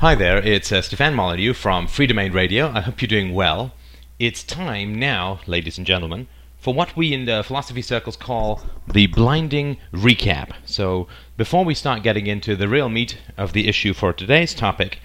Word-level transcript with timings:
Hi 0.00 0.14
there, 0.14 0.38
it's 0.38 0.70
uh, 0.70 0.80
Stefan 0.80 1.16
Molyneux 1.16 1.54
from 1.54 1.88
Free 1.88 2.06
Domain 2.06 2.30
Radio. 2.32 2.70
I 2.70 2.82
hope 2.82 3.02
you're 3.02 3.08
doing 3.08 3.34
well. 3.34 3.72
It's 4.20 4.44
time 4.44 4.94
now, 4.94 5.40
ladies 5.44 5.76
and 5.76 5.84
gentlemen, 5.84 6.28
for 6.60 6.72
what 6.72 6.96
we 6.96 7.12
in 7.12 7.24
the 7.24 7.42
philosophy 7.42 7.82
circles 7.82 8.16
call 8.16 8.62
the 8.86 9.08
blinding 9.08 9.76
recap. 9.92 10.52
So, 10.64 11.08
before 11.36 11.64
we 11.64 11.74
start 11.74 12.04
getting 12.04 12.28
into 12.28 12.54
the 12.54 12.68
real 12.68 12.88
meat 12.88 13.18
of 13.36 13.54
the 13.54 13.66
issue 13.66 13.92
for 13.92 14.12
today's 14.12 14.54
topic, 14.54 15.00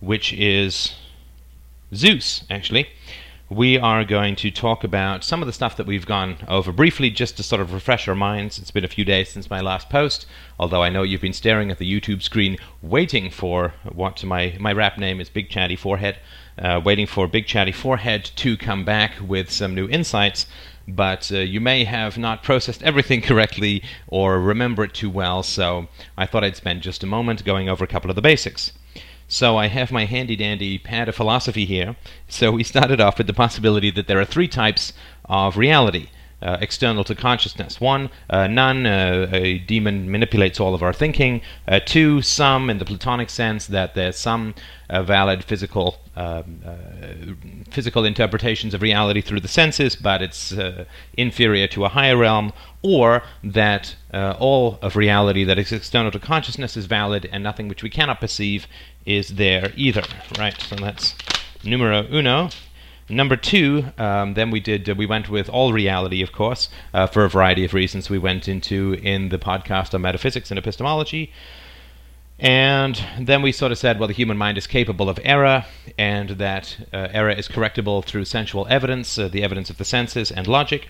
which 0.00 0.32
is 0.32 0.94
Zeus, 1.94 2.44
actually, 2.48 2.88
we 3.50 3.78
are 3.78 4.04
going 4.04 4.36
to 4.36 4.50
talk 4.50 4.84
about 4.84 5.24
some 5.24 5.40
of 5.40 5.46
the 5.46 5.52
stuff 5.54 5.76
that 5.78 5.86
we've 5.86 6.04
gone 6.04 6.36
over 6.48 6.70
briefly 6.70 7.08
just 7.08 7.34
to 7.38 7.42
sort 7.42 7.62
of 7.62 7.72
refresh 7.72 8.06
our 8.06 8.14
minds. 8.14 8.58
It's 8.58 8.70
been 8.70 8.84
a 8.84 8.88
few 8.88 9.06
days 9.06 9.30
since 9.30 9.48
my 9.48 9.62
last 9.62 9.88
post, 9.88 10.26
although 10.60 10.82
I 10.82 10.90
know 10.90 11.02
you've 11.02 11.22
been 11.22 11.32
staring 11.32 11.70
at 11.70 11.78
the 11.78 11.90
YouTube 11.90 12.20
screen 12.22 12.58
waiting 12.82 13.30
for 13.30 13.72
what 13.90 14.22
my, 14.22 14.54
my 14.60 14.72
rap 14.72 14.98
name 14.98 15.18
is 15.18 15.30
Big 15.30 15.48
Chatty 15.48 15.76
Forehead, 15.76 16.18
uh, 16.58 16.82
waiting 16.84 17.06
for 17.06 17.26
Big 17.26 17.46
Chatty 17.46 17.72
Forehead 17.72 18.30
to 18.36 18.58
come 18.58 18.84
back 18.84 19.12
with 19.26 19.50
some 19.50 19.74
new 19.74 19.88
insights. 19.88 20.44
But 20.86 21.32
uh, 21.32 21.38
you 21.38 21.60
may 21.60 21.84
have 21.84 22.18
not 22.18 22.42
processed 22.42 22.82
everything 22.82 23.22
correctly 23.30 23.82
or 24.08 24.38
remember 24.40 24.84
it 24.84 24.92
too 24.92 25.08
well, 25.08 25.42
so 25.42 25.88
I 26.18 26.26
thought 26.26 26.44
I'd 26.44 26.56
spend 26.56 26.82
just 26.82 27.02
a 27.02 27.06
moment 27.06 27.46
going 27.46 27.70
over 27.70 27.82
a 27.82 27.88
couple 27.88 28.10
of 28.10 28.16
the 28.16 28.22
basics. 28.22 28.72
So 29.28 29.58
I 29.58 29.66
have 29.68 29.92
my 29.92 30.06
handy 30.06 30.36
dandy 30.36 30.78
pad 30.78 31.08
of 31.08 31.14
philosophy 31.14 31.66
here. 31.66 31.96
So 32.28 32.50
we 32.50 32.64
started 32.64 33.00
off 33.00 33.18
with 33.18 33.26
the 33.26 33.34
possibility 33.34 33.90
that 33.90 34.06
there 34.06 34.18
are 34.18 34.24
three 34.24 34.48
types 34.48 34.94
of 35.26 35.58
reality. 35.58 36.08
Uh, 36.40 36.56
external 36.60 37.02
to 37.02 37.16
consciousness. 37.16 37.80
One, 37.80 38.10
uh, 38.30 38.46
none, 38.46 38.86
uh, 38.86 39.28
a 39.32 39.58
demon 39.58 40.08
manipulates 40.08 40.60
all 40.60 40.72
of 40.72 40.84
our 40.84 40.92
thinking. 40.92 41.40
Uh, 41.66 41.80
two, 41.84 42.22
some, 42.22 42.70
in 42.70 42.78
the 42.78 42.84
Platonic 42.84 43.28
sense, 43.28 43.66
that 43.66 43.96
there's 43.96 44.16
some 44.16 44.54
uh, 44.88 45.02
valid 45.02 45.42
physical 45.42 45.98
um, 46.14 46.60
uh, 46.64 46.74
physical 47.72 48.04
interpretations 48.04 48.72
of 48.72 48.82
reality 48.82 49.20
through 49.20 49.40
the 49.40 49.48
senses, 49.48 49.96
but 49.96 50.22
it's 50.22 50.54
inferior 51.16 51.66
to 51.66 51.84
a 51.84 51.88
higher 51.88 52.16
realm. 52.16 52.52
Or 52.82 53.24
that 53.42 53.96
all 54.12 54.78
of 54.80 54.94
reality 54.94 55.42
that 55.42 55.58
is 55.58 55.72
external 55.72 56.12
to 56.12 56.20
consciousness 56.20 56.76
is 56.76 56.86
valid, 56.86 57.28
and 57.32 57.42
nothing 57.42 57.66
which 57.66 57.82
we 57.82 57.90
cannot 57.90 58.20
perceive 58.20 58.68
is 59.08 59.28
there 59.30 59.72
either. 59.74 60.04
Right. 60.38 60.60
So 60.60 60.76
that's 60.76 61.14
numero 61.64 62.06
uno. 62.12 62.50
Number 63.08 63.36
two, 63.36 63.86
um, 63.96 64.34
then 64.34 64.50
we 64.50 64.60
did 64.60 64.88
uh, 64.88 64.94
we 64.94 65.06
went 65.06 65.30
with 65.30 65.48
all 65.48 65.72
reality, 65.72 66.22
of 66.22 66.30
course, 66.30 66.68
uh, 66.92 67.06
for 67.06 67.24
a 67.24 67.28
variety 67.30 67.64
of 67.64 67.72
reasons. 67.72 68.10
We 68.10 68.18
went 68.18 68.48
into 68.48 68.98
in 69.02 69.30
the 69.30 69.38
podcast 69.38 69.94
on 69.94 70.02
metaphysics 70.02 70.50
and 70.50 70.58
epistemology, 70.58 71.32
and 72.38 73.02
then 73.18 73.40
we 73.40 73.50
sort 73.50 73.72
of 73.72 73.78
said, 73.78 73.98
well, 73.98 74.08
the 74.08 74.14
human 74.14 74.36
mind 74.36 74.58
is 74.58 74.66
capable 74.66 75.08
of 75.08 75.18
error, 75.24 75.64
and 75.96 76.28
that 76.30 76.76
uh, 76.92 77.08
error 77.10 77.30
is 77.30 77.48
correctable 77.48 78.04
through 78.04 78.26
sensual 78.26 78.66
evidence, 78.68 79.18
uh, 79.18 79.28
the 79.28 79.42
evidence 79.42 79.70
of 79.70 79.78
the 79.78 79.86
senses, 79.86 80.30
and 80.30 80.46
logic 80.46 80.88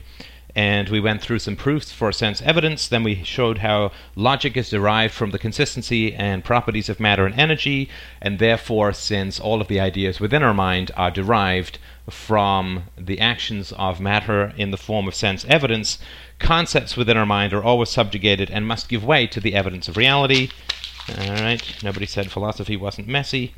and 0.55 0.89
we 0.89 1.01
went 1.01 1.21
through 1.21 1.39
some 1.39 1.57
proofs 1.57 1.93
for 1.93 2.11
sense 2.11 2.43
evidence. 2.43 2.89
Then 2.89 3.03
we 3.03 3.23
showed 3.23 3.59
how 3.59 3.93
logic 4.17 4.57
is 4.57 4.71
derived 4.71 5.15
from 5.15 5.31
the 5.31 5.39
consistency 5.39 6.15
and 6.15 6.45
properties 6.45 6.89
of 6.89 7.01
matter 7.01 7.27
and 7.27 7.39
energy, 7.39 7.89
and 8.21 8.39
therefore, 8.39 8.93
since 8.93 9.39
all 9.39 9.61
of 9.61 9.69
the 9.69 9.81
ideas 9.81 10.21
within 10.21 10.43
our 10.43 10.55
mind 10.55 10.91
are 10.97 11.11
derived 11.11 11.79
from 12.11 12.85
the 12.97 13.21
actions 13.21 13.73
of 13.73 14.01
matter 14.01 14.53
in 14.57 14.71
the 14.71 14.77
form 14.77 15.07
of 15.07 15.15
sense 15.15 15.45
evidence, 15.45 15.99
concepts 16.39 16.97
within 16.97 17.17
our 17.17 17.27
mind 17.27 17.53
are 17.53 17.63
always 17.63 17.91
subjugated 17.91 18.51
and 18.51 18.67
must 18.67 18.89
give 18.89 19.05
way 19.05 19.27
to 19.27 19.41
the 19.41 19.55
evidence 19.55 19.89
of 19.89 19.97
reality. 19.97 20.51
All 21.19 21.35
right, 21.35 21.63
nobody 21.83 22.07
said 22.07 22.31
philosophy 22.31 22.77
wasn't 22.77 23.09
messy. 23.09 23.55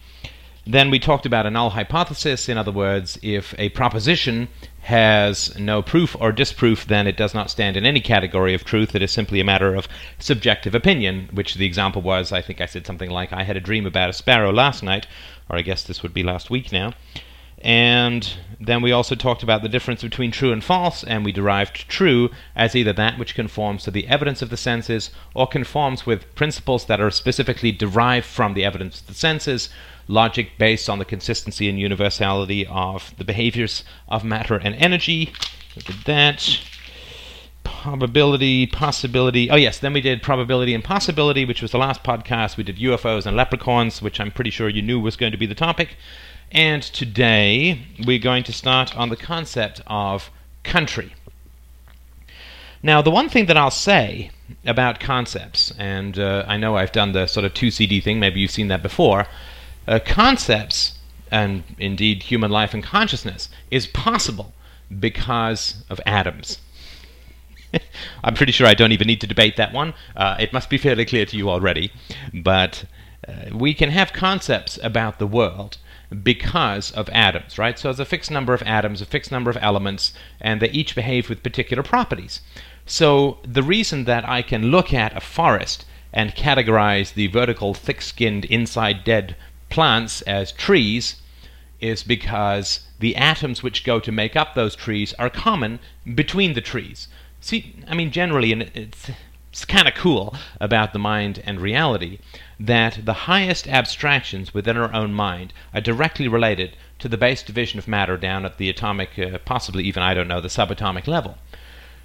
Then 0.66 0.90
we 0.90 0.98
talked 0.98 1.26
about 1.26 1.46
a 1.46 1.50
null 1.50 1.70
hypothesis. 1.70 2.48
In 2.48 2.58
other 2.58 2.70
words, 2.70 3.18
if 3.22 3.54
a 3.58 3.70
proposition 3.70 4.48
has 4.82 5.56
no 5.58 5.82
proof 5.82 6.16
or 6.18 6.32
disproof, 6.32 6.86
then 6.86 7.06
it 7.06 7.16
does 7.16 7.34
not 7.34 7.50
stand 7.50 7.76
in 7.76 7.84
any 7.84 8.00
category 8.00 8.54
of 8.54 8.64
truth. 8.64 8.94
It 8.94 9.02
is 9.02 9.10
simply 9.10 9.40
a 9.40 9.44
matter 9.44 9.74
of 9.74 9.88
subjective 10.18 10.74
opinion, 10.74 11.28
which 11.32 11.54
the 11.54 11.66
example 11.66 12.02
was 12.02 12.32
I 12.32 12.40
think 12.40 12.60
I 12.60 12.66
said 12.66 12.86
something 12.86 13.10
like, 13.10 13.32
I 13.32 13.42
had 13.42 13.56
a 13.56 13.60
dream 13.60 13.86
about 13.86 14.10
a 14.10 14.14
sparrow 14.14 14.52
last 14.52 14.82
night, 14.82 15.06
or 15.48 15.56
I 15.56 15.62
guess 15.62 15.82
this 15.82 16.02
would 16.02 16.14
be 16.14 16.22
last 16.22 16.50
week 16.50 16.72
now. 16.72 16.94
And 17.62 18.26
then 18.58 18.80
we 18.80 18.90
also 18.90 19.14
talked 19.14 19.42
about 19.42 19.62
the 19.62 19.68
difference 19.68 20.00
between 20.00 20.30
true 20.30 20.50
and 20.50 20.64
false, 20.64 21.04
and 21.04 21.24
we 21.24 21.32
derived 21.32 21.88
true 21.88 22.30
as 22.56 22.74
either 22.74 22.94
that 22.94 23.18
which 23.18 23.34
conforms 23.34 23.84
to 23.84 23.90
the 23.90 24.08
evidence 24.08 24.40
of 24.40 24.48
the 24.48 24.56
senses 24.56 25.10
or 25.34 25.46
conforms 25.46 26.06
with 26.06 26.34
principles 26.34 26.86
that 26.86 27.02
are 27.02 27.10
specifically 27.10 27.70
derived 27.70 28.26
from 28.26 28.54
the 28.54 28.64
evidence 28.64 29.02
of 29.02 29.08
the 29.08 29.14
senses, 29.14 29.68
logic 30.10 30.50
based 30.58 30.90
on 30.90 30.98
the 30.98 31.04
consistency 31.04 31.68
and 31.68 31.78
universality 31.78 32.66
of 32.66 33.14
the 33.16 33.24
behaviors 33.24 33.84
of 34.08 34.24
matter 34.24 34.56
and 34.56 34.74
energy. 34.74 35.32
Look 35.76 35.88
at 35.88 36.04
that. 36.04 36.60
Probability, 37.62 38.66
possibility. 38.66 39.50
Oh, 39.50 39.56
yes, 39.56 39.78
then 39.78 39.92
we 39.92 40.00
did 40.00 40.22
probability 40.22 40.74
and 40.74 40.82
possibility, 40.82 41.44
which 41.44 41.62
was 41.62 41.70
the 41.70 41.78
last 41.78 42.02
podcast. 42.02 42.56
We 42.56 42.64
did 42.64 42.76
UFOs 42.76 43.24
and 43.24 43.36
leprechauns, 43.36 44.02
which 44.02 44.20
I'm 44.20 44.32
pretty 44.32 44.50
sure 44.50 44.68
you 44.68 44.82
knew 44.82 44.98
was 44.98 45.16
going 45.16 45.32
to 45.32 45.38
be 45.38 45.46
the 45.46 45.54
topic. 45.54 45.96
And 46.50 46.82
today 46.82 47.86
we're 48.04 48.18
going 48.18 48.42
to 48.44 48.52
start 48.52 48.96
on 48.96 49.08
the 49.08 49.16
concept 49.16 49.80
of 49.86 50.30
country. 50.64 51.14
Now, 52.82 53.02
the 53.02 53.10
one 53.10 53.28
thing 53.28 53.46
that 53.46 53.56
I'll 53.56 53.70
say 53.70 54.30
about 54.66 55.00
concepts, 55.00 55.72
and 55.78 56.18
uh, 56.18 56.44
I 56.48 56.56
know 56.56 56.76
I've 56.76 56.92
done 56.92 57.12
the 57.12 57.26
sort 57.26 57.44
of 57.44 57.54
2 57.54 57.70
CD 57.70 58.00
thing, 58.00 58.18
maybe 58.18 58.40
you've 58.40 58.50
seen 58.50 58.68
that 58.68 58.82
before, 58.82 59.26
uh, 59.86 59.98
concepts, 60.04 60.98
and 61.30 61.62
indeed 61.78 62.24
human 62.24 62.50
life 62.50 62.74
and 62.74 62.82
consciousness, 62.82 63.48
is 63.70 63.86
possible 63.86 64.52
because 64.98 65.84
of 65.88 66.00
atoms. 66.04 66.58
I'm 68.24 68.34
pretty 68.34 68.52
sure 68.52 68.66
I 68.66 68.74
don't 68.74 68.92
even 68.92 69.06
need 69.06 69.20
to 69.20 69.26
debate 69.26 69.56
that 69.56 69.72
one. 69.72 69.94
Uh, 70.16 70.36
it 70.40 70.52
must 70.52 70.70
be 70.70 70.78
fairly 70.78 71.04
clear 71.04 71.24
to 71.26 71.36
you 71.36 71.48
already. 71.48 71.92
But 72.34 72.84
uh, 73.26 73.54
we 73.54 73.74
can 73.74 73.90
have 73.90 74.12
concepts 74.12 74.78
about 74.82 75.18
the 75.18 75.26
world 75.26 75.76
because 76.22 76.90
of 76.90 77.08
atoms, 77.10 77.58
right? 77.58 77.78
So 77.78 77.88
there's 77.88 78.00
a 78.00 78.04
fixed 78.04 78.30
number 78.30 78.52
of 78.54 78.62
atoms, 78.62 79.00
a 79.00 79.06
fixed 79.06 79.30
number 79.30 79.50
of 79.50 79.58
elements, 79.60 80.12
and 80.40 80.60
they 80.60 80.70
each 80.70 80.94
behave 80.94 81.28
with 81.28 81.42
particular 81.42 81.82
properties. 81.82 82.40
So 82.86 83.38
the 83.44 83.62
reason 83.62 84.04
that 84.04 84.28
I 84.28 84.42
can 84.42 84.70
look 84.70 84.92
at 84.92 85.16
a 85.16 85.20
forest 85.20 85.84
and 86.12 86.34
categorize 86.34 87.14
the 87.14 87.28
vertical, 87.28 87.74
thick 87.74 88.02
skinned, 88.02 88.44
inside 88.46 89.04
dead 89.04 89.36
plants 89.70 90.20
as 90.22 90.52
trees 90.52 91.16
is 91.80 92.02
because 92.02 92.80
the 92.98 93.16
atoms 93.16 93.62
which 93.62 93.84
go 93.84 93.98
to 94.00 94.12
make 94.12 94.36
up 94.36 94.54
those 94.54 94.76
trees 94.76 95.14
are 95.14 95.30
common 95.30 95.80
between 96.14 96.52
the 96.52 96.60
trees. 96.60 97.08
See, 97.40 97.74
I 97.88 97.94
mean, 97.94 98.10
generally, 98.10 98.52
and 98.52 98.62
it's, 98.74 99.10
it's 99.50 99.64
kind 99.64 99.88
of 99.88 99.94
cool 99.94 100.34
about 100.60 100.92
the 100.92 100.98
mind 100.98 101.42
and 101.44 101.58
reality 101.60 102.18
that 102.58 103.06
the 103.06 103.24
highest 103.24 103.66
abstractions 103.66 104.52
within 104.52 104.76
our 104.76 104.92
own 104.92 105.14
mind 105.14 105.54
are 105.72 105.80
directly 105.80 106.28
related 106.28 106.76
to 106.98 107.08
the 107.08 107.16
base 107.16 107.42
division 107.42 107.78
of 107.78 107.88
matter 107.88 108.18
down 108.18 108.44
at 108.44 108.58
the 108.58 108.68
atomic, 108.68 109.18
uh, 109.18 109.38
possibly 109.38 109.84
even, 109.84 110.02
I 110.02 110.12
don't 110.12 110.28
know, 110.28 110.42
the 110.42 110.48
subatomic 110.48 111.06
level. 111.06 111.38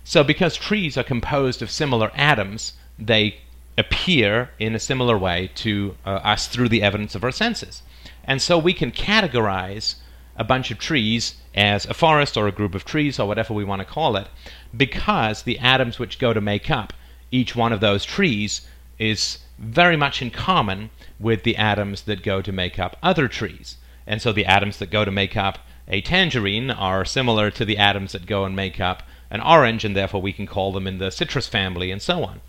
So, 0.06 0.24
because 0.24 0.56
trees 0.56 0.98
are 0.98 1.04
composed 1.04 1.62
of 1.62 1.70
similar 1.70 2.12
atoms, 2.16 2.74
they 2.98 3.42
appear 3.78 4.50
in 4.60 4.76
a 4.76 4.80
similar 4.80 5.18
way 5.18 5.50
to 5.56 5.96
uh, 6.06 6.10
us 6.10 6.48
through 6.48 6.70
the 6.70 6.82
evidence 6.82 7.16
of 7.16 7.24
our 7.24 7.32
senses. 7.32 7.82
And 8.24 8.42
so 8.42 8.58
we 8.58 8.74
can 8.74 8.92
categorize 8.92 9.96
a 10.38 10.44
bunch 10.44 10.72
of 10.72 10.80
trees 10.80 11.36
as 11.54 11.86
a 11.86 11.94
forest 11.94 12.36
or 12.36 12.48
a 12.48 12.52
group 12.52 12.76
of 12.76 12.86
trees 12.86 13.20
or 13.20 13.28
whatever 13.28 13.54
we 13.54 13.64
want 13.64 13.80
to 13.80 13.86
call 13.86 14.18
it 14.18 14.28
because 14.76 15.44
the 15.44 15.60
atoms 15.60 16.00
which 16.00 16.20
go 16.20 16.34
to 16.34 16.42
make 16.42 16.70
up 16.70 16.94
each 17.32 17.56
one 17.56 17.72
of 17.72 17.80
those 17.80 18.04
trees 18.04 18.68
is 19.00 19.40
very 19.58 19.96
much 19.96 20.22
in 20.22 20.30
common 20.30 20.90
with 21.20 21.44
the 21.44 21.56
atoms 21.56 22.04
that 22.04 22.24
go 22.24 22.42
to 22.42 22.52
make 22.52 22.78
up 22.78 22.98
other 23.02 23.28
trees. 23.28 23.78
And 24.06 24.22
so 24.22 24.32
the 24.32 24.46
atoms 24.46 24.78
that 24.80 24.92
go 24.92 25.06
to 25.06 25.12
make 25.12 25.38
up 25.38 25.60
a 25.88 26.02
tangerine 26.02 26.72
are 26.72 27.06
similar 27.06 27.52
to 27.52 27.66
the 27.66 27.78
atoms 27.78 28.12
that 28.12 28.26
go 28.26 28.46
and 28.46 28.56
make 28.56 28.80
up 28.80 29.04
an 29.30 29.42
orange, 29.42 29.84
and 29.84 29.96
therefore 29.96 30.22
we 30.22 30.34
can 30.34 30.46
call 30.46 30.72
them 30.72 30.88
in 30.88 30.98
the 30.98 31.12
citrus 31.12 31.48
family, 31.48 31.92
and 31.92 32.02
so 32.02 32.24
on. 32.24 32.42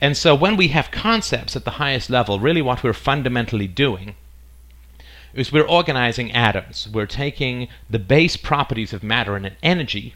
And 0.00 0.16
so 0.16 0.34
when 0.34 0.56
we 0.56 0.68
have 0.68 0.90
concepts 0.90 1.56
at 1.56 1.64
the 1.64 1.72
highest 1.72 2.10
level, 2.10 2.38
really 2.38 2.62
what 2.62 2.82
we're 2.82 2.92
fundamentally 2.92 3.66
doing 3.66 4.14
is 5.34 5.52
we're 5.52 5.66
organizing 5.66 6.32
atoms. 6.32 6.88
We're 6.92 7.06
taking 7.06 7.68
the 7.90 7.98
base 7.98 8.36
properties 8.36 8.92
of 8.92 9.02
matter 9.02 9.36
and 9.36 9.52
energy, 9.62 10.14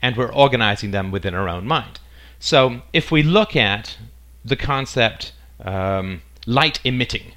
and 0.00 0.16
we're 0.16 0.32
organizing 0.32 0.90
them 0.90 1.10
within 1.10 1.34
our 1.34 1.48
own 1.48 1.66
mind. 1.66 2.00
So 2.38 2.82
if 2.92 3.10
we 3.10 3.22
look 3.22 3.54
at 3.54 3.96
the 4.44 4.56
concept 4.56 5.32
um, 5.60 6.22
light 6.46 6.80
emitting. 6.84 7.32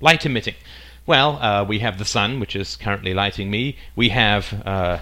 Light 0.00 0.24
emitting. 0.26 0.54
Well, 1.06 1.42
uh, 1.42 1.64
we 1.64 1.80
have 1.80 1.98
the 1.98 2.04
sun, 2.04 2.40
which 2.40 2.54
is 2.54 2.76
currently 2.76 3.14
lighting 3.14 3.50
me. 3.50 3.76
We 3.96 4.10
have 4.10 4.62
uh, 4.66 4.98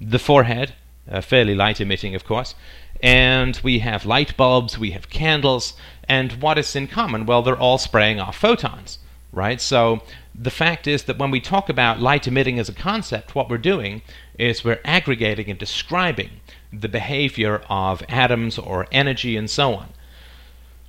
the 0.00 0.18
forehead, 0.18 0.74
uh, 1.10 1.20
fairly 1.20 1.54
light 1.54 1.80
emitting, 1.80 2.14
of 2.14 2.24
course. 2.24 2.54
And 3.02 3.58
we 3.62 3.80
have 3.80 4.06
light 4.06 4.36
bulbs, 4.36 4.78
we 4.78 4.92
have 4.92 5.10
candles, 5.10 5.74
and 6.08 6.32
what 6.42 6.58
is 6.58 6.74
in 6.76 6.86
common? 6.86 7.26
Well, 7.26 7.42
they're 7.42 7.58
all 7.58 7.78
spraying 7.78 8.20
off 8.20 8.36
photons. 8.36 8.98
right? 9.32 9.60
So 9.60 10.02
the 10.34 10.50
fact 10.50 10.86
is 10.86 11.04
that 11.04 11.18
when 11.18 11.30
we 11.30 11.40
talk 11.40 11.68
about 11.68 12.00
light 12.00 12.26
emitting 12.26 12.58
as 12.58 12.68
a 12.68 12.74
concept, 12.74 13.34
what 13.34 13.50
we're 13.50 13.58
doing 13.58 14.02
is 14.38 14.64
we're 14.64 14.80
aggregating 14.84 15.50
and 15.50 15.58
describing 15.58 16.30
the 16.72 16.88
behavior 16.88 17.62
of 17.68 18.02
atoms 18.08 18.58
or 18.58 18.86
energy 18.90 19.36
and 19.36 19.50
so 19.50 19.74
on. 19.74 19.88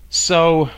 So 0.10 0.70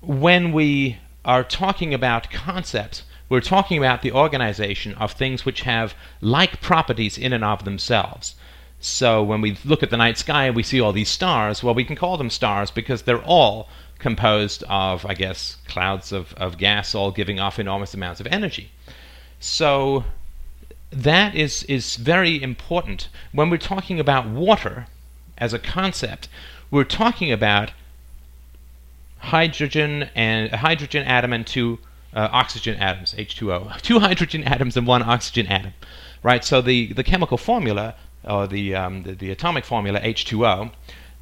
when 0.00 0.52
we 0.52 0.98
are 1.24 1.44
talking 1.44 1.92
about 1.92 2.30
concepts, 2.30 3.02
we're 3.28 3.40
talking 3.40 3.78
about 3.78 4.02
the 4.02 4.12
organization 4.12 4.94
of 4.94 5.12
things 5.12 5.44
which 5.44 5.62
have 5.62 5.94
like 6.20 6.60
properties 6.60 7.18
in 7.18 7.32
and 7.32 7.44
of 7.44 7.64
themselves. 7.64 8.34
So 8.80 9.22
when 9.22 9.40
we 9.40 9.58
look 9.64 9.82
at 9.82 9.90
the 9.90 9.96
night 9.96 10.18
sky 10.18 10.46
and 10.46 10.54
we 10.54 10.62
see 10.62 10.80
all 10.80 10.92
these 10.92 11.08
stars, 11.08 11.62
well, 11.62 11.74
we 11.74 11.84
can 11.84 11.96
call 11.96 12.16
them 12.16 12.30
stars 12.30 12.70
because 12.70 13.02
they're 13.02 13.22
all 13.22 13.68
composed 13.98 14.62
of, 14.68 15.04
I 15.04 15.14
guess, 15.14 15.56
clouds 15.66 16.12
of, 16.12 16.32
of 16.34 16.58
gas 16.58 16.94
all 16.94 17.10
giving 17.10 17.40
off 17.40 17.58
enormous 17.58 17.94
amounts 17.94 18.20
of 18.20 18.28
energy. 18.28 18.70
So 19.40 20.04
that 20.90 21.34
is, 21.34 21.64
is 21.64 21.96
very 21.96 22.40
important. 22.40 23.08
When 23.32 23.50
we're 23.50 23.58
talking 23.58 23.98
about 23.98 24.28
water 24.28 24.86
as 25.36 25.52
a 25.52 25.58
concept, 25.58 26.28
we're 26.70 26.84
talking 26.84 27.32
about 27.32 27.72
hydrogen 29.18 30.08
and 30.14 30.52
a 30.52 30.58
hydrogen 30.58 31.04
atom 31.04 31.32
and 31.32 31.46
two 31.46 31.78
uh, 32.14 32.28
oxygen 32.32 32.76
atoms, 32.76 33.14
H2O, 33.14 33.80
two 33.82 33.98
hydrogen 33.98 34.44
atoms 34.44 34.76
and 34.76 34.86
one 34.86 35.02
oxygen 35.02 35.46
atom, 35.48 35.74
right? 36.22 36.44
So 36.44 36.60
the, 36.60 36.92
the 36.92 37.04
chemical 37.04 37.36
formula, 37.36 37.94
or 38.28 38.46
the, 38.46 38.74
um, 38.74 39.02
the, 39.02 39.12
the 39.12 39.30
atomic 39.30 39.64
formula, 39.64 40.00
H2O, 40.00 40.70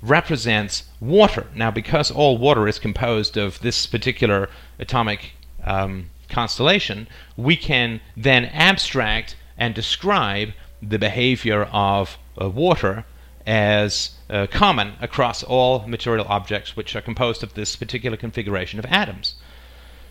represents 0.02 0.84
water. 1.00 1.46
Now, 1.54 1.70
because 1.70 2.10
all 2.10 2.36
water 2.38 2.68
is 2.68 2.78
composed 2.78 3.36
of 3.36 3.60
this 3.60 3.86
particular 3.86 4.48
atomic 4.78 5.32
um, 5.64 6.10
constellation, 6.28 7.08
we 7.36 7.56
can 7.56 8.00
then 8.16 8.46
abstract 8.46 9.36
and 9.56 9.74
describe 9.74 10.52
the 10.82 10.98
behavior 10.98 11.64
of 11.72 12.18
uh, 12.40 12.50
water 12.50 13.04
as 13.46 14.10
uh, 14.28 14.46
common 14.50 14.94
across 15.00 15.42
all 15.42 15.86
material 15.86 16.26
objects 16.28 16.76
which 16.76 16.96
are 16.96 17.00
composed 17.00 17.42
of 17.42 17.54
this 17.54 17.76
particular 17.76 18.16
configuration 18.16 18.78
of 18.78 18.86
atoms. 18.86 19.34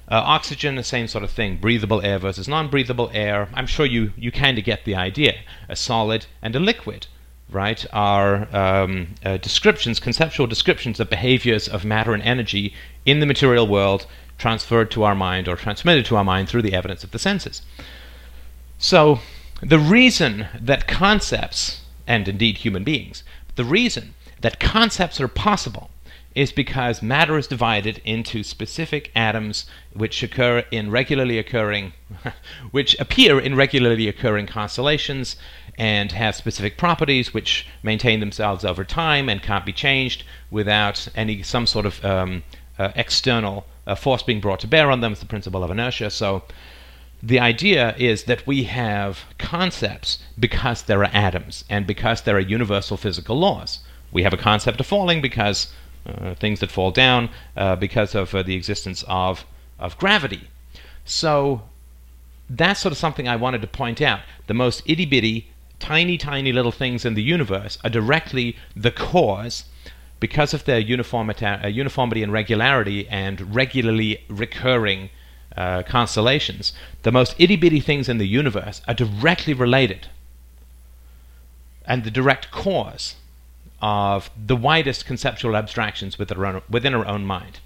Uh, 0.07 0.21
oxygen, 0.23 0.75
the 0.75 0.83
same 0.83 1.07
sort 1.07 1.23
of 1.23 1.31
thing. 1.31 1.57
Breathable 1.57 2.01
air 2.01 2.19
versus 2.19 2.47
non-breathable 2.47 3.09
air. 3.13 3.49
I'm 3.53 3.67
sure 3.67 3.85
you, 3.85 4.13
you 4.15 4.31
kind 4.31 4.57
of 4.57 4.63
get 4.63 4.85
the 4.85 4.95
idea. 4.95 5.35
A 5.67 5.75
solid 5.75 6.27
and 6.41 6.55
a 6.55 6.59
liquid 6.59 7.07
right, 7.49 7.85
are 7.93 8.47
um, 8.55 9.15
uh, 9.23 9.37
descriptions, 9.37 9.99
conceptual 9.99 10.47
descriptions 10.47 10.99
of 10.99 11.09
behaviors 11.09 11.67
of 11.67 11.85
matter 11.85 12.13
and 12.13 12.23
energy 12.23 12.73
in 13.05 13.19
the 13.19 13.25
material 13.25 13.67
world 13.67 14.05
transferred 14.37 14.91
to 14.91 15.03
our 15.03 15.15
mind 15.15 15.47
or 15.47 15.55
transmitted 15.55 16.05
to 16.05 16.15
our 16.15 16.23
mind 16.23 16.49
through 16.49 16.61
the 16.61 16.73
evidence 16.73 17.03
of 17.03 17.11
the 17.11 17.19
senses. 17.19 17.61
So, 18.77 19.19
the 19.61 19.79
reason 19.79 20.47
that 20.59 20.87
concepts, 20.87 21.81
and 22.05 22.27
indeed 22.27 22.57
human 22.57 22.83
beings, 22.83 23.23
the 23.55 23.63
reason 23.63 24.13
that 24.41 24.59
concepts 24.59 25.21
are 25.21 25.29
possible 25.29 25.89
is 26.35 26.51
because 26.51 27.01
matter 27.01 27.37
is 27.37 27.47
divided 27.47 28.01
into 28.03 28.43
specific 28.43 29.11
atoms 29.15 29.65
which 29.93 30.21
occur 30.21 30.63
in 30.69 30.91
regularly 30.91 31.39
occurring 31.39 31.93
which 32.71 32.99
appear 32.99 33.39
in 33.39 33.55
regularly 33.55 34.07
occurring 34.07 34.45
constellations 34.45 35.37
and 35.77 36.11
have 36.11 36.35
specific 36.35 36.77
properties 36.77 37.33
which 37.33 37.65
maintain 37.83 38.19
themselves 38.19 38.63
over 38.63 38.83
time 38.83 39.29
and 39.29 39.41
can't 39.41 39.65
be 39.65 39.73
changed 39.73 40.23
without 40.51 41.07
any 41.15 41.41
some 41.41 41.65
sort 41.65 41.85
of 41.85 42.03
um, 42.03 42.43
uh, 42.77 42.91
external 42.95 43.65
uh, 43.87 43.95
force 43.95 44.23
being 44.23 44.39
brought 44.39 44.59
to 44.59 44.67
bear 44.67 44.91
on 44.91 45.01
them. 45.01 45.11
It's 45.11 45.21
the 45.21 45.27
principle 45.27 45.63
of 45.63 45.71
inertia. 45.71 46.09
So 46.09 46.43
the 47.21 47.39
idea 47.39 47.95
is 47.97 48.23
that 48.23 48.45
we 48.45 48.63
have 48.63 49.25
concepts 49.37 50.19
because 50.39 50.83
there 50.83 51.01
are 51.01 51.11
atoms 51.13 51.63
and 51.69 51.87
because 51.87 52.21
there 52.21 52.35
are 52.35 52.41
universal 52.41 52.97
physical 52.97 53.37
laws. 53.37 53.79
We 54.11 54.23
have 54.23 54.33
a 54.33 54.37
concept 54.37 54.79
of 54.79 54.85
falling 54.85 55.21
because 55.21 55.73
things 56.35 56.59
that 56.59 56.71
fall 56.71 56.91
down 56.91 57.29
uh, 57.55 57.75
because 57.75 58.15
of 58.15 58.33
uh, 58.33 58.43
the 58.43 58.55
existence 58.55 59.03
of 59.07 59.45
of 59.79 59.97
gravity. 59.97 60.47
So 61.03 61.63
that's 62.49 62.79
sort 62.79 62.91
of 62.91 62.97
something 62.97 63.27
I 63.27 63.35
wanted 63.35 63.61
to 63.61 63.67
point 63.67 64.01
out. 64.01 64.21
The 64.47 64.53
most 64.53 64.83
itty 64.85 65.05
bitty 65.05 65.47
tiny, 65.79 66.17
tiny 66.17 66.51
little 66.51 66.71
things 66.71 67.05
in 67.05 67.15
the 67.15 67.21
universe 67.21 67.77
are 67.83 67.89
directly 67.89 68.55
the 68.75 68.91
cause 68.91 69.65
because 70.19 70.53
of 70.53 70.63
their 70.65 70.79
uniformity, 70.79 71.45
uh, 71.45 71.67
uniformity 71.67 72.23
and 72.23 72.31
regularity 72.31 73.07
and 73.09 73.53
regularly 73.53 74.23
recurring 74.29 75.09
uh, 75.57 75.83
constellations. 75.83 76.73
The 77.03 77.11
most 77.11 77.35
itty 77.37 77.55
bitty 77.55 77.81
things 77.81 78.07
in 78.09 78.17
the 78.17 78.27
universe 78.27 78.81
are 78.87 78.93
directly 78.93 79.53
related 79.53 80.07
and 81.85 82.03
the 82.03 82.11
direct 82.11 82.51
cause 82.51 83.15
of 83.81 84.29
the 84.37 84.55
widest 84.55 85.05
conceptual 85.05 85.55
abstractions 85.55 86.17
within 86.17 86.37
our 86.37 86.45
own, 86.45 86.61
within 86.69 86.93
our 86.93 87.05
own 87.05 87.25
mind. 87.25 87.59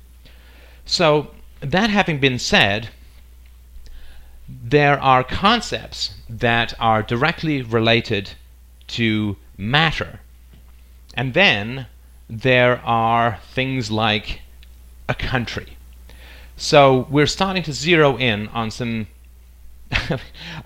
So, 0.86 1.32
that 1.62 1.90
having 1.90 2.20
been 2.20 2.40
said, 2.40 2.90
there 4.48 5.00
are 5.00 5.24
concepts 5.24 6.16
that 6.28 6.74
are 6.80 7.04
directly 7.04 7.62
related 7.62 8.32
to 8.88 9.38
matter. 9.58 10.20
And 11.14 11.34
then 11.34 11.88
there 12.30 12.82
are 12.86 13.40
things 13.52 13.92
like 13.92 14.42
a 15.08 15.16
country. 15.16 15.78
So 16.56 17.08
we're 17.10 17.28
starting 17.28 17.64
to 17.64 17.74
zero 17.74 18.18
in 18.18 18.48
on 18.50 18.72
some. 18.72 19.08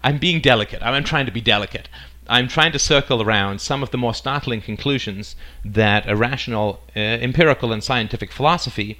I'm 0.03 0.17
being 0.17 0.41
delicate. 0.41 0.81
I'm 0.81 1.03
trying 1.03 1.25
to 1.25 1.31
be 1.31 1.41
delicate. 1.41 1.87
I'm 2.27 2.47
trying 2.47 2.71
to 2.71 2.79
circle 2.79 3.21
around 3.21 3.59
some 3.59 3.83
of 3.83 3.91
the 3.91 3.97
more 3.97 4.13
startling 4.13 4.61
conclusions 4.61 5.35
that 5.65 6.09
a 6.09 6.15
rational, 6.15 6.79
uh, 6.95 6.99
empirical, 6.99 7.73
and 7.73 7.83
scientific 7.83 8.31
philosophy 8.31 8.99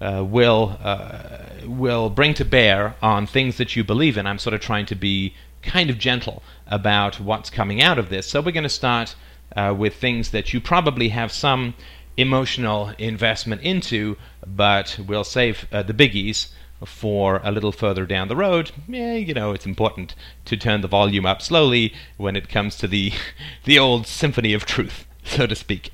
uh, 0.00 0.24
will 0.26 0.76
uh, 0.82 1.38
will 1.64 2.10
bring 2.10 2.34
to 2.34 2.44
bear 2.44 2.96
on 3.00 3.26
things 3.26 3.56
that 3.56 3.76
you 3.76 3.84
believe 3.84 4.18
in. 4.18 4.26
I'm 4.26 4.38
sort 4.38 4.54
of 4.54 4.60
trying 4.60 4.86
to 4.86 4.94
be 4.94 5.34
kind 5.62 5.90
of 5.90 5.98
gentle 5.98 6.42
about 6.66 7.20
what's 7.20 7.50
coming 7.50 7.82
out 7.82 7.98
of 7.98 8.08
this. 8.08 8.26
So 8.26 8.40
we're 8.40 8.52
going 8.52 8.64
to 8.64 8.68
start 8.68 9.14
uh, 9.56 9.74
with 9.76 9.94
things 9.94 10.30
that 10.30 10.52
you 10.52 10.60
probably 10.60 11.08
have 11.10 11.32
some 11.32 11.74
emotional 12.16 12.92
investment 12.98 13.62
into, 13.62 14.16
but 14.46 14.98
we'll 15.06 15.24
save 15.24 15.66
uh, 15.72 15.82
the 15.82 15.94
biggies 15.94 16.48
for 16.86 17.40
a 17.44 17.50
little 17.50 17.72
further 17.72 18.06
down 18.06 18.28
the 18.28 18.36
road. 18.36 18.70
You 18.88 19.34
know, 19.34 19.52
it's 19.52 19.66
important 19.66 20.14
to 20.46 20.56
turn 20.56 20.80
the 20.80 20.88
volume 20.88 21.26
up 21.26 21.42
slowly 21.42 21.92
when 22.16 22.36
it 22.36 22.48
comes 22.48 22.76
to 22.76 22.88
the 22.88 23.12
the 23.64 23.78
old 23.78 24.06
symphony 24.06 24.52
of 24.52 24.64
truth, 24.64 25.06
so 25.24 25.46
to 25.46 25.54
speak. 25.54 25.92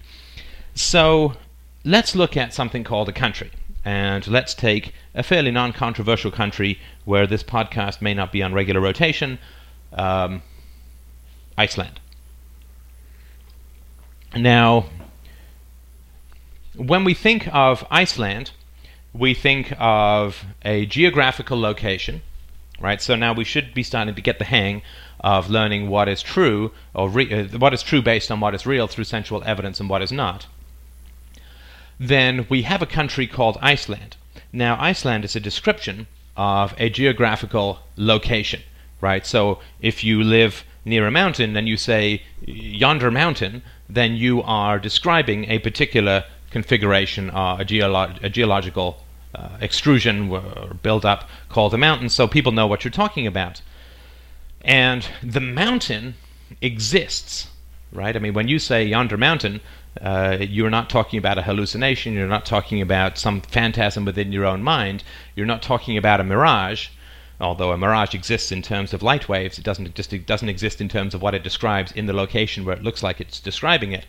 So 0.74 1.34
let's 1.84 2.14
look 2.14 2.36
at 2.36 2.54
something 2.54 2.84
called 2.84 3.08
a 3.08 3.12
country. 3.12 3.50
And 3.84 4.26
let's 4.28 4.54
take 4.54 4.94
a 5.14 5.22
fairly 5.22 5.50
non 5.50 5.72
controversial 5.72 6.30
country 6.30 6.78
where 7.04 7.26
this 7.26 7.42
podcast 7.42 8.00
may 8.00 8.14
not 8.14 8.30
be 8.30 8.42
on 8.42 8.54
regular 8.54 8.80
rotation 8.80 9.38
um, 9.92 10.42
Iceland. 11.58 11.98
Now, 14.34 14.86
when 16.76 17.04
we 17.04 17.12
think 17.12 17.48
of 17.52 17.84
Iceland, 17.90 18.52
we 19.12 19.34
think 19.34 19.72
of 19.78 20.44
a 20.62 20.86
geographical 20.86 21.60
location, 21.60 22.22
right? 22.80 23.00
So 23.00 23.14
now 23.14 23.32
we 23.32 23.44
should 23.44 23.74
be 23.74 23.82
starting 23.82 24.14
to 24.14 24.22
get 24.22 24.38
the 24.38 24.44
hang 24.44 24.82
of 25.20 25.50
learning 25.50 25.88
what 25.88 26.08
is 26.08 26.22
true 26.22 26.72
or 26.94 27.08
re- 27.08 27.32
uh, 27.32 27.58
what 27.58 27.74
is 27.74 27.82
true 27.82 28.02
based 28.02 28.30
on 28.30 28.40
what 28.40 28.54
is 28.54 28.66
real 28.66 28.86
through 28.86 29.04
sensual 29.04 29.42
evidence 29.44 29.78
and 29.78 29.88
what 29.88 30.02
is 30.02 30.10
not 30.10 30.46
then 32.08 32.46
we 32.48 32.62
have 32.62 32.82
a 32.82 32.86
country 32.86 33.28
called 33.28 33.56
Iceland. 33.62 34.16
Now, 34.52 34.76
Iceland 34.80 35.24
is 35.24 35.36
a 35.36 35.40
description 35.40 36.08
of 36.36 36.74
a 36.78 36.90
geographical 36.90 37.78
location, 37.96 38.62
right? 39.00 39.24
So 39.24 39.60
if 39.80 40.02
you 40.02 40.22
live 40.24 40.64
near 40.84 41.06
a 41.06 41.12
mountain 41.12 41.56
and 41.56 41.68
you 41.68 41.76
say 41.76 42.22
yonder 42.44 43.10
mountain, 43.10 43.62
then 43.88 44.16
you 44.16 44.42
are 44.42 44.80
describing 44.80 45.48
a 45.48 45.60
particular 45.60 46.24
configuration, 46.52 47.30
uh, 47.30 47.56
a, 47.60 47.64
geolo- 47.64 48.22
a, 48.22 48.28
geological 48.28 49.02
uh, 49.34 49.56
extrusion 49.60 50.30
or 50.30 50.74
build-up 50.82 51.28
called 51.48 51.74
a 51.74 51.78
mountain, 51.78 52.08
so 52.08 52.28
people 52.28 52.52
know 52.52 52.66
what 52.66 52.84
you're 52.84 52.90
talking 52.92 53.26
about. 53.26 53.62
And 54.60 55.08
the 55.22 55.40
mountain 55.40 56.14
exists, 56.60 57.48
right? 57.92 58.14
I 58.14 58.18
mean, 58.18 58.34
when 58.34 58.46
you 58.46 58.58
say 58.58 58.84
yonder 58.84 59.16
mountain, 59.16 59.60
uh, 60.00 60.36
you're 60.40 60.70
not 60.70 60.88
talking 60.88 61.18
about 61.18 61.38
a 61.38 61.42
hallucination. 61.42 62.14
You're 62.14 62.28
not 62.28 62.46
talking 62.46 62.80
about 62.80 63.18
some 63.18 63.40
phantasm 63.40 64.04
within 64.04 64.32
your 64.32 64.44
own 64.44 64.62
mind. 64.62 65.02
You're 65.34 65.46
not 65.46 65.62
talking 65.62 65.96
about 65.96 66.20
a 66.20 66.24
mirage. 66.24 66.88
Although 67.40 67.72
a 67.72 67.76
mirage 67.76 68.14
exists 68.14 68.52
in 68.52 68.62
terms 68.62 68.94
of 68.94 69.02
light 69.02 69.28
waves, 69.28 69.58
it 69.58 69.64
doesn't 69.64 69.94
just 69.94 70.12
it 70.12 70.26
doesn't 70.26 70.48
exist 70.48 70.80
in 70.80 70.88
terms 70.88 71.12
of 71.12 71.22
what 71.22 71.34
it 71.34 71.42
describes 71.42 71.90
in 71.90 72.06
the 72.06 72.12
location 72.12 72.64
where 72.64 72.76
it 72.76 72.84
looks 72.84 73.02
like 73.02 73.20
it's 73.20 73.40
describing 73.40 73.92
it. 73.92 74.06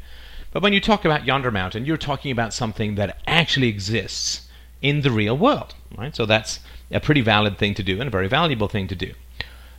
But 0.53 0.61
when 0.61 0.71
you 0.71 0.79
talk 0.79 1.03
about 1.03 1.25
yonder 1.25 1.49
mountain, 1.49 1.83
you're 1.83 1.97
talking 1.97 2.31
about 2.31 2.53
something 2.53 2.93
that 2.95 3.17
actually 3.25 3.69
exists 3.69 4.47
in 4.83 5.01
the 5.01 5.09
real 5.09 5.35
world, 5.35 5.73
right? 5.97 6.15
So 6.15 6.27
that's 6.27 6.59
a 6.91 6.99
pretty 6.99 7.21
valid 7.21 7.57
thing 7.57 7.73
to 7.73 7.81
do 7.81 7.99
and 7.99 8.07
a 8.07 8.11
very 8.11 8.27
valuable 8.27 8.67
thing 8.67 8.87
to 8.89 8.95
do. 8.95 9.13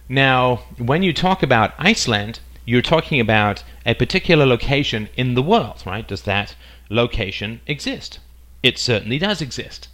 Now, 0.09 0.65
when 0.77 1.05
you 1.05 1.13
talk 1.13 1.45
about 1.45 1.75
Iceland, 1.79 2.41
you're 2.65 2.83
talking 2.83 3.21
about 3.21 3.63
a 3.87 3.95
particular 3.95 4.45
location 4.45 5.09
in 5.17 5.35
the 5.35 5.43
world, 5.43 5.85
right? 5.87 6.07
Does 6.07 6.23
that 6.23 6.57
location 6.91 7.61
exist? 7.69 8.19
It 8.65 8.77
certainly 8.77 9.19
does 9.19 9.41
exist, 9.41 9.89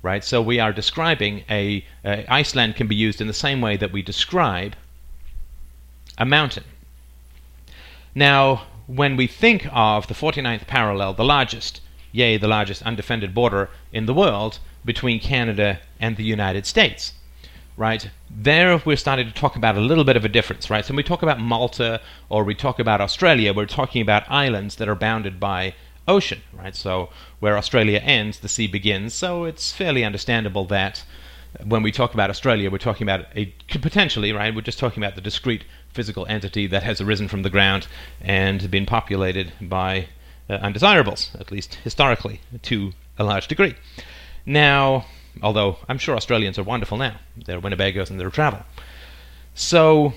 right? 0.00 0.24
So 0.24 0.40
we 0.40 0.58
are 0.58 0.72
describing 0.72 1.44
a 1.50 1.84
uh, 2.04 2.22
Iceland 2.28 2.76
can 2.76 2.86
be 2.86 2.96
used 2.96 3.20
in 3.20 3.26
the 3.26 3.34
same 3.34 3.60
way 3.60 3.76
that 3.76 3.92
we 3.92 4.00
describe 4.00 4.76
a 6.16 6.24
mountain. 6.24 6.64
Now, 8.14 8.62
when 8.86 9.16
we 9.16 9.26
think 9.26 9.66
of 9.72 10.06
the 10.08 10.14
49th 10.14 10.66
parallel, 10.66 11.14
the 11.14 11.24
largest, 11.24 11.80
yea, 12.10 12.36
the 12.36 12.48
largest 12.48 12.82
undefended 12.82 13.34
border 13.34 13.70
in 13.92 14.06
the 14.06 14.14
world 14.14 14.58
between 14.84 15.20
Canada 15.20 15.80
and 16.00 16.16
the 16.16 16.24
United 16.24 16.66
States, 16.66 17.12
right? 17.76 18.10
There 18.30 18.80
we're 18.84 18.96
starting 18.96 19.28
to 19.28 19.34
talk 19.34 19.56
about 19.56 19.76
a 19.76 19.80
little 19.80 20.04
bit 20.04 20.16
of 20.16 20.24
a 20.24 20.28
difference, 20.28 20.68
right? 20.68 20.84
So 20.84 20.90
when 20.90 20.96
we 20.96 21.02
talk 21.02 21.22
about 21.22 21.40
Malta 21.40 22.00
or 22.28 22.44
we 22.44 22.54
talk 22.54 22.78
about 22.78 23.00
Australia, 23.00 23.52
we're 23.52 23.66
talking 23.66 24.02
about 24.02 24.30
islands 24.30 24.76
that 24.76 24.88
are 24.88 24.94
bounded 24.94 25.38
by 25.38 25.74
ocean, 26.08 26.42
right? 26.52 26.74
So 26.74 27.10
where 27.40 27.56
Australia 27.56 27.98
ends, 27.98 28.40
the 28.40 28.48
sea 28.48 28.66
begins. 28.66 29.14
So 29.14 29.44
it's 29.44 29.72
fairly 29.72 30.04
understandable 30.04 30.64
that 30.66 31.04
when 31.64 31.82
we 31.82 31.92
talk 31.92 32.14
about 32.14 32.30
Australia, 32.30 32.70
we're 32.70 32.78
talking 32.78 33.06
about 33.06 33.26
a 33.36 33.46
potentially, 33.68 34.32
right? 34.32 34.54
We're 34.54 34.62
just 34.62 34.78
talking 34.78 35.02
about 35.02 35.16
the 35.16 35.20
discrete 35.20 35.64
physical 35.90 36.26
entity 36.26 36.66
that 36.68 36.82
has 36.82 37.00
arisen 37.00 37.28
from 37.28 37.42
the 37.42 37.50
ground 37.50 37.86
and 38.20 38.70
been 38.70 38.86
populated 38.86 39.52
by 39.60 40.08
uh, 40.48 40.54
undesirables, 40.54 41.30
at 41.38 41.52
least 41.52 41.74
historically, 41.76 42.40
to 42.62 42.92
a 43.18 43.24
large 43.24 43.48
degree. 43.48 43.74
Now, 44.46 45.06
although 45.42 45.78
I'm 45.88 45.98
sure 45.98 46.16
Australians 46.16 46.58
are 46.58 46.62
wonderful 46.62 46.96
now, 46.96 47.16
they're 47.36 47.60
Winnebagos 47.60 48.10
and 48.10 48.18
they're 48.18 48.30
travel. 48.30 48.64
So, 49.54 50.14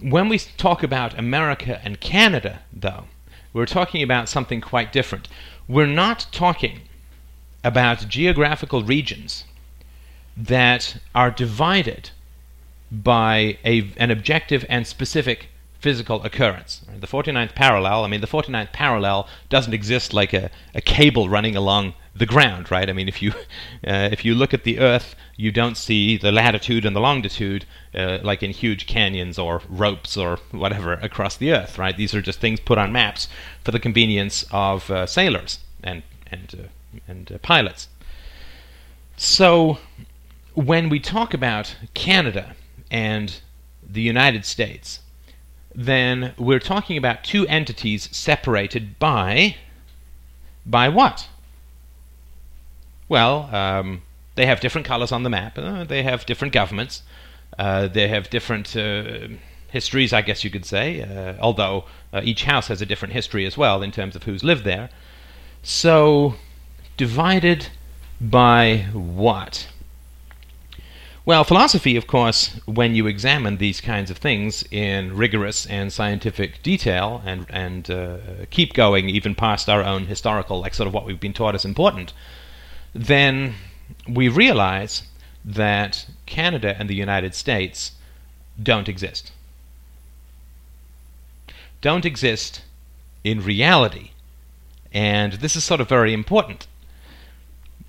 when 0.00 0.28
we 0.28 0.38
talk 0.38 0.82
about 0.82 1.18
America 1.18 1.80
and 1.82 2.00
Canada, 2.00 2.60
though, 2.72 3.04
we're 3.52 3.66
talking 3.66 4.02
about 4.02 4.28
something 4.28 4.60
quite 4.60 4.92
different. 4.92 5.28
We're 5.66 5.86
not 5.86 6.26
talking 6.30 6.82
about 7.62 8.08
geographical 8.08 8.82
regions 8.82 9.44
that 10.36 10.96
are 11.14 11.30
divided 11.30 12.10
by 12.90 13.58
a, 13.64 13.90
an 13.96 14.10
objective 14.10 14.64
and 14.68 14.86
specific 14.86 15.48
physical 15.78 16.22
occurrence. 16.22 16.80
The 16.98 17.06
49th 17.06 17.54
parallel, 17.54 18.04
I 18.04 18.08
mean, 18.08 18.20
the 18.20 18.26
49th 18.26 18.72
parallel 18.72 19.28
doesn't 19.48 19.74
exist 19.74 20.14
like 20.14 20.32
a, 20.32 20.50
a 20.74 20.80
cable 20.80 21.28
running 21.28 21.56
along 21.56 21.94
the 22.16 22.26
ground, 22.26 22.70
right? 22.70 22.88
I 22.88 22.92
mean, 22.92 23.08
if 23.08 23.20
you 23.20 23.32
uh, 23.86 24.08
if 24.12 24.24
you 24.24 24.34
look 24.34 24.54
at 24.54 24.64
the 24.64 24.78
Earth, 24.78 25.14
you 25.36 25.50
don't 25.50 25.76
see 25.76 26.16
the 26.16 26.32
latitude 26.32 26.86
and 26.86 26.94
the 26.94 27.00
longitude 27.00 27.66
uh, 27.94 28.18
like 28.22 28.42
in 28.42 28.50
huge 28.50 28.86
canyons 28.86 29.38
or 29.38 29.62
ropes 29.68 30.16
or 30.16 30.38
whatever 30.52 30.94
across 30.94 31.36
the 31.36 31.52
Earth, 31.52 31.78
right? 31.78 31.96
These 31.96 32.14
are 32.14 32.22
just 32.22 32.40
things 32.40 32.60
put 32.60 32.78
on 32.78 32.92
maps 32.92 33.28
for 33.62 33.72
the 33.72 33.80
convenience 33.80 34.44
of 34.50 34.90
uh, 34.90 35.06
sailors 35.06 35.58
and 35.82 36.02
and 36.30 36.54
uh, 36.64 36.68
and 37.08 37.32
uh, 37.32 37.38
pilots. 37.38 37.88
So, 39.16 39.78
when 40.54 40.88
we 40.88 41.00
talk 41.00 41.34
about 41.34 41.76
Canada 41.94 42.54
and 42.90 43.40
the 43.86 44.00
United 44.00 44.44
States, 44.44 45.00
then 45.74 46.32
we're 46.38 46.60
talking 46.60 46.96
about 46.96 47.24
two 47.24 47.46
entities 47.48 48.08
separated 48.16 48.98
by 48.98 49.56
by 50.64 50.88
what? 50.88 51.28
Well, 53.08 53.54
um, 53.54 54.02
they 54.34 54.46
have 54.46 54.60
different 54.60 54.86
colors 54.86 55.12
on 55.12 55.24
the 55.24 55.30
map. 55.30 55.58
Uh, 55.58 55.84
they 55.84 56.02
have 56.02 56.24
different 56.24 56.54
governments. 56.54 57.02
Uh, 57.58 57.86
they 57.86 58.08
have 58.08 58.30
different 58.30 58.74
uh, 58.74 59.28
histories, 59.68 60.12
I 60.12 60.22
guess 60.22 60.42
you 60.42 60.50
could 60.50 60.64
say. 60.64 61.02
Uh, 61.02 61.34
although 61.40 61.84
uh, 62.12 62.22
each 62.24 62.44
house 62.44 62.68
has 62.68 62.80
a 62.80 62.86
different 62.86 63.12
history 63.12 63.44
as 63.44 63.58
well 63.58 63.82
in 63.82 63.92
terms 63.92 64.16
of 64.16 64.22
who's 64.22 64.42
lived 64.42 64.64
there. 64.64 64.88
So, 65.62 66.36
divided 66.96 67.68
by 68.20 68.86
what? 68.92 69.68
Well, 71.26 71.42
philosophy, 71.42 71.96
of 71.96 72.06
course, 72.06 72.60
when 72.66 72.94
you 72.94 73.06
examine 73.06 73.56
these 73.56 73.80
kinds 73.80 74.10
of 74.10 74.18
things 74.18 74.62
in 74.70 75.16
rigorous 75.16 75.64
and 75.64 75.90
scientific 75.90 76.62
detail 76.62 77.22
and, 77.24 77.46
and 77.48 77.90
uh, 77.90 78.18
keep 78.50 78.74
going 78.74 79.08
even 79.08 79.34
past 79.34 79.70
our 79.70 79.82
own 79.82 80.04
historical, 80.06 80.60
like 80.60 80.74
sort 80.74 80.86
of 80.86 80.92
what 80.92 81.06
we've 81.06 81.18
been 81.18 81.32
taught 81.32 81.54
is 81.54 81.64
important, 81.64 82.12
then 82.92 83.54
we 84.06 84.28
realize 84.28 85.04
that 85.46 86.06
Canada 86.26 86.76
and 86.78 86.90
the 86.90 86.94
United 86.94 87.34
States 87.34 87.92
don't 88.62 88.88
exist. 88.88 89.32
Don't 91.80 92.04
exist 92.04 92.60
in 93.24 93.42
reality. 93.42 94.10
And 94.92 95.34
this 95.34 95.56
is 95.56 95.64
sort 95.64 95.80
of 95.80 95.88
very 95.88 96.12
important. 96.12 96.66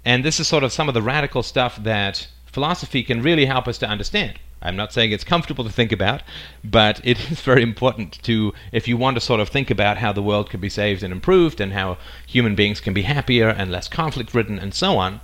And 0.06 0.24
this 0.24 0.39
is 0.39 0.48
sort 0.48 0.63
of 0.63 0.72
some 0.72 0.88
of 0.88 0.94
the 0.94 1.01
radical 1.01 1.44
stuff 1.44 1.75
that 1.84 2.30
philosophy 2.56 3.04
can 3.04 3.22
really 3.22 3.46
help 3.46 3.68
us 3.68 3.78
to 3.78 3.88
understand. 3.88 4.40
I'm 4.62 4.78
not 4.78 4.94
saying 4.94 5.12
it's 5.12 5.26
comfortable 5.26 5.66
to 5.66 5.70
think 5.70 5.92
about, 5.92 6.24
but 6.64 7.02
it 7.04 7.20
is 7.30 7.42
very 7.42 7.62
important 7.62 8.18
to, 8.24 8.54
if 8.72 8.88
you 8.88 8.96
want 8.96 9.16
to 9.18 9.22
sort 9.22 9.42
of 9.42 9.50
think 9.50 9.70
about 9.70 9.98
how 9.98 10.14
the 10.14 10.24
world 10.24 10.50
can 10.50 10.62
be 10.62 10.70
saved 10.70 11.04
and 11.04 11.12
improved 11.12 11.60
and 11.60 11.74
how 11.74 11.98
human 12.26 12.56
beings 12.56 12.80
can 12.80 12.94
be 12.94 13.02
happier 13.02 13.50
and 13.50 13.74
less 13.74 13.90
conflict 13.90 14.34
ridden 14.34 14.58
and 14.58 14.74
so 14.74 14.98
on, 14.98 15.20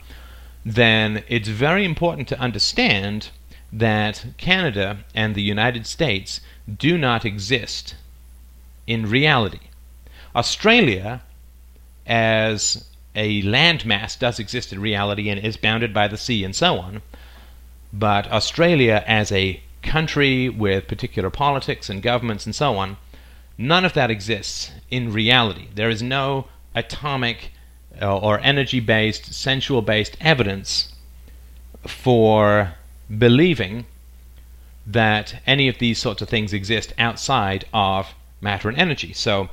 then 0.66 1.24
it's 1.30 1.48
very 1.48 1.86
important 1.86 2.28
to 2.28 2.40
understand 2.40 3.30
that 3.72 4.26
Canada 4.38 4.98
and 5.16 5.34
the 5.34 5.42
United 5.42 5.88
States 5.88 6.42
do 6.68 6.98
not 6.98 7.24
exist 7.24 7.96
in 8.86 9.10
reality. 9.10 9.70
Australia, 10.36 11.22
as 12.06 12.91
a 13.16 13.42
landmass, 13.44 14.18
does 14.18 14.40
exist 14.40 14.72
in 14.72 14.80
reality 14.80 15.30
and 15.30 15.40
is 15.40 15.58
bounded 15.58 15.94
by 15.94 16.08
the 16.08 16.18
sea 16.18 16.44
and 16.44 16.56
so 16.56 16.78
on. 16.80 17.02
But 17.92 18.32
Australia, 18.32 19.04
as 19.06 19.32
a 19.32 19.62
country 19.82 20.48
with 20.48 20.88
particular 20.88 21.30
politics 21.30 21.90
and 21.90 22.02
governments 22.02 22.46
and 22.46 22.56
so 22.56 22.78
on, 22.78 22.98
none 23.58 23.84
of 23.84 23.94
that 23.94 24.12
exists 24.12 24.72
in 24.90 25.12
reality. 25.12 25.68
There 25.76 25.90
is 25.90 26.02
no 26.02 26.48
atomic 26.74 27.52
uh, 28.02 28.18
or 28.18 28.40
energy 28.40 28.80
based, 28.80 29.34
sensual 29.34 29.82
based 29.82 30.16
evidence 30.22 30.94
for 31.86 32.76
believing 33.18 33.86
that 34.86 35.42
any 35.46 35.68
of 35.68 35.80
these 35.80 36.00
sorts 36.00 36.22
of 36.22 36.30
things 36.30 36.54
exist 36.54 36.94
outside 36.98 37.66
of 37.74 38.14
matter 38.40 38.70
and 38.70 38.78
energy. 38.78 39.14
So 39.14 39.50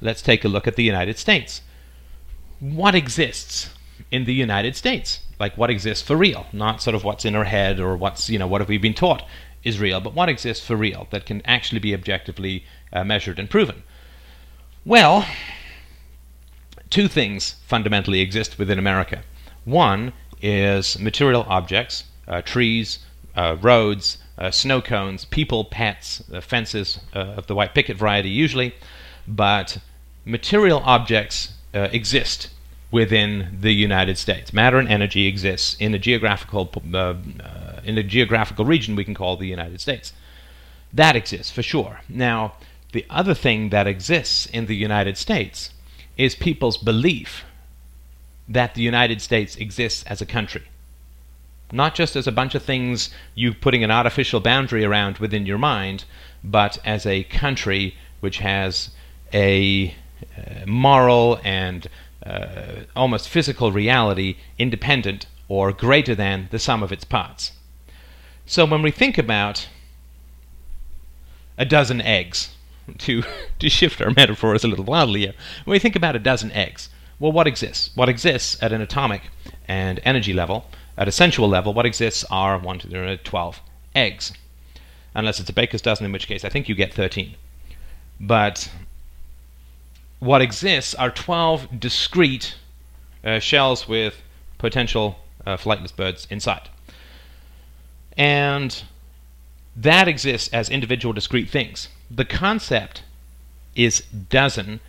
let's 0.00 0.22
take 0.22 0.44
a 0.44 0.48
look 0.48 0.66
at 0.66 0.76
the 0.76 0.84
United 0.84 1.18
States. 1.18 1.62
What 2.60 2.94
exists 2.94 3.70
in 4.10 4.24
the 4.24 4.34
United 4.34 4.76
States? 4.76 5.20
like 5.38 5.56
what 5.56 5.70
exists 5.70 6.06
for 6.06 6.16
real, 6.16 6.46
not 6.52 6.82
sort 6.82 6.94
of 6.94 7.04
what's 7.04 7.24
in 7.24 7.36
our 7.36 7.44
head 7.44 7.78
or 7.78 7.96
what's 7.96 8.28
you 8.28 8.38
know 8.38 8.46
what 8.46 8.60
have 8.60 8.68
we 8.68 8.78
been 8.78 8.94
taught 8.94 9.24
is 9.64 9.78
real, 9.78 10.00
but 10.00 10.14
what 10.14 10.28
exists 10.28 10.66
for 10.66 10.76
real 10.76 11.06
that 11.10 11.26
can 11.26 11.42
actually 11.44 11.78
be 11.78 11.94
objectively 11.94 12.64
uh, 12.92 13.04
measured 13.04 13.38
and 13.38 13.50
proven. 13.50 13.82
Well, 14.84 15.26
two 16.90 17.08
things 17.08 17.56
fundamentally 17.66 18.20
exist 18.20 18.58
within 18.58 18.78
America. 18.78 19.22
One 19.64 20.12
is 20.40 20.98
material 20.98 21.44
objects, 21.48 22.04
uh, 22.26 22.42
trees, 22.42 23.00
uh, 23.36 23.56
roads, 23.60 24.18
uh, 24.38 24.50
snow 24.50 24.80
cones, 24.80 25.24
people, 25.24 25.64
pets, 25.64 26.22
uh, 26.32 26.40
fences 26.40 27.00
uh, 27.14 27.18
of 27.18 27.46
the 27.48 27.54
white 27.54 27.74
picket 27.74 27.96
variety 27.96 28.30
usually, 28.30 28.74
but 29.26 29.78
material 30.24 30.80
objects 30.84 31.52
exist 31.74 32.50
within 32.90 33.58
the 33.60 33.72
United 33.72 34.16
States. 34.16 34.52
Matter 34.52 34.78
and 34.78 34.88
energy 34.88 35.26
exists 35.26 35.76
in 35.78 35.94
a 35.94 35.98
geographical 35.98 36.70
uh, 36.94 36.98
uh, 36.98 37.14
in 37.84 37.98
a 37.98 38.02
geographical 38.02 38.64
region 38.64 38.96
we 38.96 39.04
can 39.04 39.14
call 39.14 39.36
the 39.36 39.46
United 39.46 39.80
States. 39.80 40.12
That 40.92 41.16
exists 41.16 41.52
for 41.52 41.62
sure. 41.62 42.00
Now, 42.08 42.54
the 42.92 43.04
other 43.10 43.34
thing 43.34 43.68
that 43.68 43.86
exists 43.86 44.46
in 44.46 44.66
the 44.66 44.76
United 44.76 45.18
States 45.18 45.70
is 46.16 46.34
people's 46.34 46.78
belief 46.78 47.44
that 48.48 48.74
the 48.74 48.82
United 48.82 49.20
States 49.20 49.56
exists 49.56 50.02
as 50.04 50.22
a 50.22 50.26
country. 50.26 50.62
Not 51.70 51.94
just 51.94 52.16
as 52.16 52.26
a 52.26 52.32
bunch 52.32 52.54
of 52.54 52.62
things 52.62 53.10
you 53.34 53.52
putting 53.52 53.84
an 53.84 53.90
artificial 53.90 54.40
boundary 54.40 54.84
around 54.84 55.18
within 55.18 55.44
your 55.44 55.58
mind, 55.58 56.04
but 56.42 56.78
as 56.84 57.04
a 57.04 57.24
country 57.24 57.94
which 58.20 58.38
has 58.38 58.90
a 59.34 59.90
uh, 59.90 59.92
moral 60.66 61.40
and 61.44 61.88
uh, 62.24 62.82
almost 62.94 63.28
physical 63.28 63.72
reality 63.72 64.36
independent 64.58 65.26
or 65.48 65.72
greater 65.72 66.14
than 66.14 66.48
the 66.50 66.58
sum 66.58 66.82
of 66.82 66.92
its 66.92 67.04
parts. 67.04 67.52
So 68.46 68.64
when 68.64 68.82
we 68.82 68.90
think 68.90 69.18
about 69.18 69.68
a 71.56 71.64
dozen 71.64 72.00
eggs, 72.00 72.54
to, 72.98 73.22
to 73.58 73.68
shift 73.68 74.00
our 74.00 74.10
metaphors 74.10 74.64
a 74.64 74.68
little 74.68 74.84
wildly 74.84 75.20
here, 75.20 75.34
when 75.64 75.72
we 75.72 75.78
think 75.78 75.96
about 75.96 76.16
a 76.16 76.18
dozen 76.18 76.52
eggs, 76.52 76.88
well, 77.18 77.32
what 77.32 77.46
exists? 77.46 77.90
What 77.94 78.08
exists 78.08 78.62
at 78.62 78.72
an 78.72 78.80
atomic 78.80 79.22
and 79.66 80.00
energy 80.04 80.32
level. 80.32 80.66
At 80.96 81.08
a 81.08 81.12
sensual 81.12 81.48
level, 81.48 81.74
what 81.74 81.86
exists 81.86 82.24
are 82.30 82.58
1, 82.58 82.78
2, 82.80 82.88
3, 82.88 83.16
12 83.18 83.60
eggs. 83.94 84.32
Unless 85.14 85.40
it's 85.40 85.50
a 85.50 85.52
baker's 85.52 85.82
dozen, 85.82 86.06
in 86.06 86.12
which 86.12 86.26
case 86.26 86.44
I 86.44 86.48
think 86.48 86.68
you 86.68 86.74
get 86.74 86.94
13. 86.94 87.34
But 88.20 88.70
what 90.20 90.42
exists 90.42 90.94
are 90.94 91.10
12 91.10 91.80
discrete 91.80 92.56
uh, 93.24 93.38
shells 93.38 93.88
with 93.88 94.20
potential 94.58 95.18
uh, 95.46 95.56
flightless 95.56 95.94
birds 95.94 96.26
inside. 96.30 96.68
And 98.16 98.82
that 99.76 100.08
exists 100.08 100.48
as 100.52 100.68
individual 100.68 101.12
discrete 101.12 101.48
things. 101.48 101.88
The 102.10 102.24
concept 102.24 103.02
is 103.76 104.00
dozen. 104.00 104.80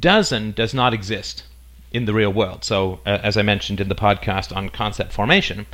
Dozen 0.00 0.52
does 0.52 0.72
not 0.72 0.94
exist 0.94 1.44
in 1.92 2.06
the 2.06 2.14
real 2.14 2.32
world. 2.32 2.64
So, 2.64 3.00
uh, 3.04 3.18
as 3.22 3.36
I 3.36 3.42
mentioned 3.42 3.80
in 3.80 3.88
the 3.88 3.94
podcast 3.94 4.54
on 4.54 4.68
concept 4.70 5.12
formation, 5.12 5.66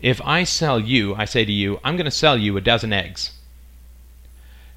if 0.00 0.20
I 0.22 0.44
sell 0.44 0.78
you, 0.78 1.14
I 1.14 1.24
say 1.24 1.44
to 1.44 1.52
you, 1.52 1.80
I'm 1.84 1.96
going 1.96 2.04
to 2.04 2.10
sell 2.10 2.36
you 2.36 2.56
a 2.56 2.60
dozen 2.60 2.92
eggs. 2.92 3.32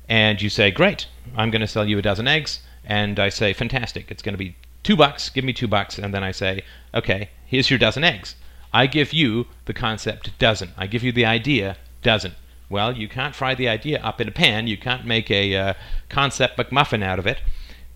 And 0.07 0.41
you 0.41 0.49
say, 0.49 0.69
Great, 0.71 1.07
I'm 1.35 1.49
going 1.49 1.61
to 1.61 1.67
sell 1.67 1.85
you 1.85 1.97
a 1.97 2.01
dozen 2.01 2.27
eggs. 2.27 2.59
And 2.85 3.19
I 3.19 3.29
say, 3.29 3.53
Fantastic, 3.53 4.11
it's 4.11 4.21
going 4.21 4.33
to 4.33 4.39
be 4.39 4.55
two 4.83 4.95
bucks, 4.95 5.29
give 5.29 5.43
me 5.43 5.53
two 5.53 5.67
bucks. 5.67 5.97
And 5.97 6.13
then 6.13 6.23
I 6.23 6.31
say, 6.31 6.63
Okay, 6.93 7.29
here's 7.45 7.69
your 7.69 7.79
dozen 7.79 8.03
eggs. 8.03 8.35
I 8.73 8.87
give 8.87 9.13
you 9.13 9.47
the 9.65 9.73
concept 9.73 10.37
dozen. 10.37 10.71
I 10.77 10.87
give 10.87 11.03
you 11.03 11.11
the 11.11 11.25
idea 11.25 11.77
dozen. 12.03 12.33
Well, 12.69 12.97
you 12.97 13.07
can't 13.07 13.35
fry 13.35 13.55
the 13.55 13.69
idea 13.69 13.99
up 14.01 14.19
in 14.19 14.27
a 14.27 14.31
pan. 14.31 14.67
You 14.67 14.77
can't 14.77 15.05
make 15.05 15.29
a 15.29 15.55
uh, 15.55 15.73
concept 16.09 16.57
McMuffin 16.57 17.03
out 17.03 17.19
of 17.19 17.27
it. 17.27 17.39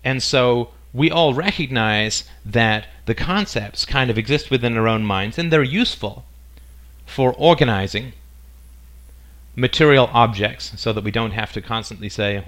And 0.04 0.22
so 0.22 0.70
we 0.92 1.10
all 1.10 1.34
recognize 1.34 2.24
that 2.44 2.86
the 3.06 3.14
concepts 3.14 3.84
kind 3.84 4.10
of 4.10 4.18
exist 4.18 4.50
within 4.50 4.76
our 4.76 4.88
own 4.88 5.04
minds 5.04 5.38
and 5.38 5.52
they're 5.52 5.62
useful 5.62 6.24
for 7.06 7.34
organizing 7.34 8.12
material 9.60 10.08
objects 10.12 10.72
so 10.76 10.92
that 10.92 11.04
we 11.04 11.10
don't 11.10 11.32
have 11.32 11.52
to 11.52 11.60
constantly 11.60 12.08
say 12.08 12.42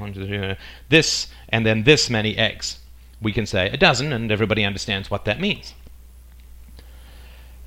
this 0.89 1.29
and 1.49 1.67
then 1.67 1.85
this 1.85 2.09
many 2.09 2.37
eggs. 2.37 2.79
We 3.21 3.33
can 3.33 3.47
say 3.47 3.69
a 3.69 3.77
dozen 3.77 4.13
and 4.13 4.33
everybody 4.33 4.65
understands 4.65 5.11
what 5.11 5.25
that 5.27 5.41
means. 5.41 5.75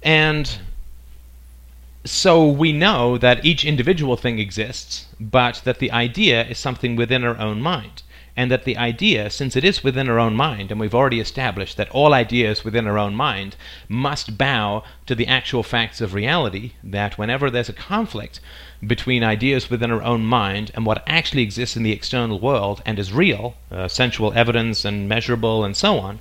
And 0.03 0.59
so 2.03 2.47
we 2.47 2.71
know 2.71 3.17
that 3.17 3.45
each 3.45 3.65
individual 3.65 4.17
thing 4.17 4.37
exists, 4.37 5.07
but 5.19 5.61
that 5.63 5.79
the 5.79 5.91
idea 5.91 6.45
is 6.45 6.59
something 6.59 6.95
within 6.95 7.23
our 7.23 7.37
own 7.39 7.61
mind. 7.61 8.03
And 8.37 8.51
that 8.51 8.65
the 8.65 8.75
idea, 8.75 9.29
since 9.29 9.55
it 9.55 9.63
is 9.63 9.81
within 9.81 10.09
our 10.09 10.19
own 10.19 10.35
mind, 10.35 10.69
and 10.69 10.77
we've 10.77 10.93
already 10.93 11.21
established 11.21 11.77
that 11.77 11.89
all 11.89 12.13
ideas 12.13 12.65
within 12.65 12.85
our 12.85 12.99
own 12.99 13.15
mind 13.15 13.55
must 13.87 14.37
bow 14.37 14.83
to 15.05 15.15
the 15.15 15.25
actual 15.25 15.63
facts 15.63 16.01
of 16.01 16.13
reality, 16.13 16.73
that 16.83 17.17
whenever 17.17 17.49
there's 17.49 17.69
a 17.69 17.73
conflict 17.73 18.41
between 18.87 19.23
ideas 19.23 19.69
within 19.69 19.91
our 19.91 20.03
own 20.03 20.25
mind 20.25 20.71
and 20.73 20.85
what 20.85 21.03
actually 21.07 21.43
exists 21.43 21.75
in 21.75 21.83
the 21.83 21.91
external 21.91 22.39
world 22.39 22.81
and 22.85 22.99
is 22.99 23.13
real, 23.13 23.55
uh, 23.71 23.87
sensual 23.87 24.33
evidence 24.33 24.85
and 24.85 25.09
measurable 25.09 25.63
and 25.63 25.75
so 25.75 25.97
on, 25.97 26.19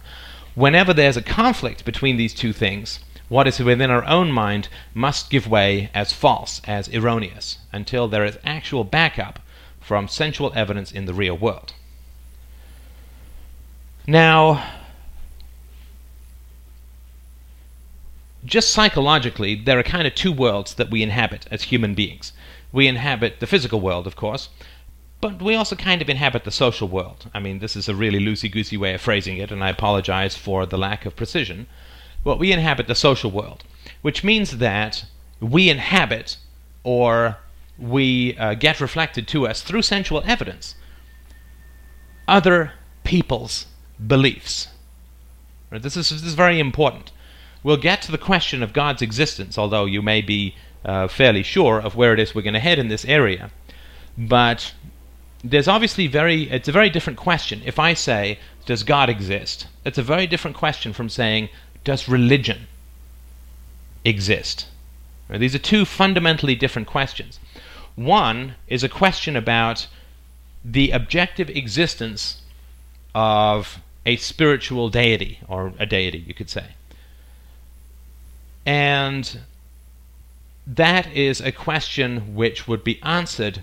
whenever 0.54 0.92
there's 0.92 1.16
a 1.16 1.22
conflict 1.22 1.84
between 1.84 2.16
these 2.16 2.34
two 2.34 2.52
things, 2.52 3.00
what 3.28 3.48
is 3.48 3.58
within 3.58 3.90
our 3.90 4.04
own 4.04 4.30
mind 4.30 4.68
must 4.92 5.30
give 5.30 5.46
way 5.46 5.90
as 5.94 6.12
false, 6.12 6.60
as 6.64 6.88
erroneous, 6.94 7.58
until 7.72 8.06
there 8.06 8.24
is 8.24 8.38
actual 8.44 8.84
backup 8.84 9.40
from 9.80 10.08
sensual 10.08 10.52
evidence 10.54 10.92
in 10.92 11.06
the 11.06 11.14
real 11.14 11.36
world. 11.36 11.72
Now, 14.06 14.62
just 18.44 18.70
psychologically, 18.70 19.54
there 19.54 19.78
are 19.78 19.82
kind 19.82 20.06
of 20.06 20.14
two 20.14 20.32
worlds 20.32 20.74
that 20.74 20.90
we 20.90 21.02
inhabit 21.02 21.46
as 21.50 21.64
human 21.64 21.94
beings. 21.94 22.32
We 22.74 22.88
inhabit 22.88 23.38
the 23.38 23.46
physical 23.46 23.80
world, 23.80 24.04
of 24.08 24.16
course, 24.16 24.48
but 25.20 25.40
we 25.40 25.54
also 25.54 25.76
kind 25.76 26.02
of 26.02 26.10
inhabit 26.10 26.42
the 26.42 26.50
social 26.50 26.88
world. 26.88 27.30
I 27.32 27.38
mean, 27.38 27.60
this 27.60 27.76
is 27.76 27.88
a 27.88 27.94
really 27.94 28.18
loosey 28.18 28.50
goosey 28.50 28.76
way 28.76 28.94
of 28.94 29.00
phrasing 29.00 29.38
it, 29.38 29.52
and 29.52 29.62
I 29.62 29.68
apologize 29.68 30.36
for 30.36 30.66
the 30.66 30.76
lack 30.76 31.06
of 31.06 31.14
precision. 31.14 31.68
But 32.24 32.40
we 32.40 32.50
inhabit 32.50 32.88
the 32.88 32.96
social 32.96 33.30
world, 33.30 33.62
which 34.02 34.24
means 34.24 34.58
that 34.58 35.04
we 35.38 35.70
inhabit 35.70 36.36
or 36.82 37.36
we 37.78 38.36
uh, 38.38 38.54
get 38.54 38.80
reflected 38.80 39.28
to 39.28 39.46
us 39.46 39.62
through 39.62 39.82
sensual 39.82 40.24
evidence 40.26 40.74
other 42.26 42.72
people's 43.04 43.66
beliefs. 44.04 44.66
Right? 45.70 45.80
This, 45.80 45.96
is, 45.96 46.08
this 46.10 46.24
is 46.24 46.34
very 46.34 46.58
important. 46.58 47.12
We'll 47.62 47.76
get 47.76 48.02
to 48.02 48.10
the 48.10 48.18
question 48.18 48.64
of 48.64 48.72
God's 48.72 49.00
existence, 49.00 49.56
although 49.56 49.84
you 49.84 50.02
may 50.02 50.20
be 50.20 50.56
uh, 50.84 51.08
fairly 51.08 51.42
sure 51.42 51.80
of 51.80 51.96
where 51.96 52.12
it 52.12 52.20
is 52.20 52.34
we're 52.34 52.42
going 52.42 52.54
to 52.54 52.60
head 52.60 52.78
in 52.78 52.88
this 52.88 53.04
area. 53.04 53.50
But 54.16 54.74
there's 55.42 55.68
obviously 55.68 56.06
very 56.06 56.50
it's 56.50 56.68
a 56.68 56.72
very 56.72 56.90
different 56.90 57.18
question. 57.18 57.62
If 57.64 57.78
I 57.78 57.94
say, 57.94 58.38
does 58.66 58.82
God 58.82 59.08
exist? 59.08 59.66
It's 59.84 59.98
a 59.98 60.02
very 60.02 60.26
different 60.26 60.56
question 60.56 60.92
from 60.92 61.08
saying, 61.08 61.48
does 61.84 62.08
religion 62.08 62.66
exist? 64.04 64.66
These 65.28 65.54
are 65.54 65.58
two 65.58 65.84
fundamentally 65.84 66.54
different 66.54 66.88
questions. 66.88 67.40
One 67.96 68.54
is 68.68 68.84
a 68.84 68.88
question 68.88 69.36
about 69.36 69.86
the 70.64 70.90
objective 70.90 71.50
existence 71.50 72.42
of 73.14 73.80
a 74.06 74.16
spiritual 74.16 74.88
deity, 74.90 75.40
or 75.48 75.72
a 75.78 75.86
deity, 75.86 76.18
you 76.18 76.34
could 76.34 76.50
say. 76.50 76.74
And 78.66 79.40
that 80.66 81.12
is 81.12 81.40
a 81.40 81.52
question 81.52 82.34
which 82.34 82.66
would 82.66 82.84
be 82.84 83.02
answered 83.02 83.62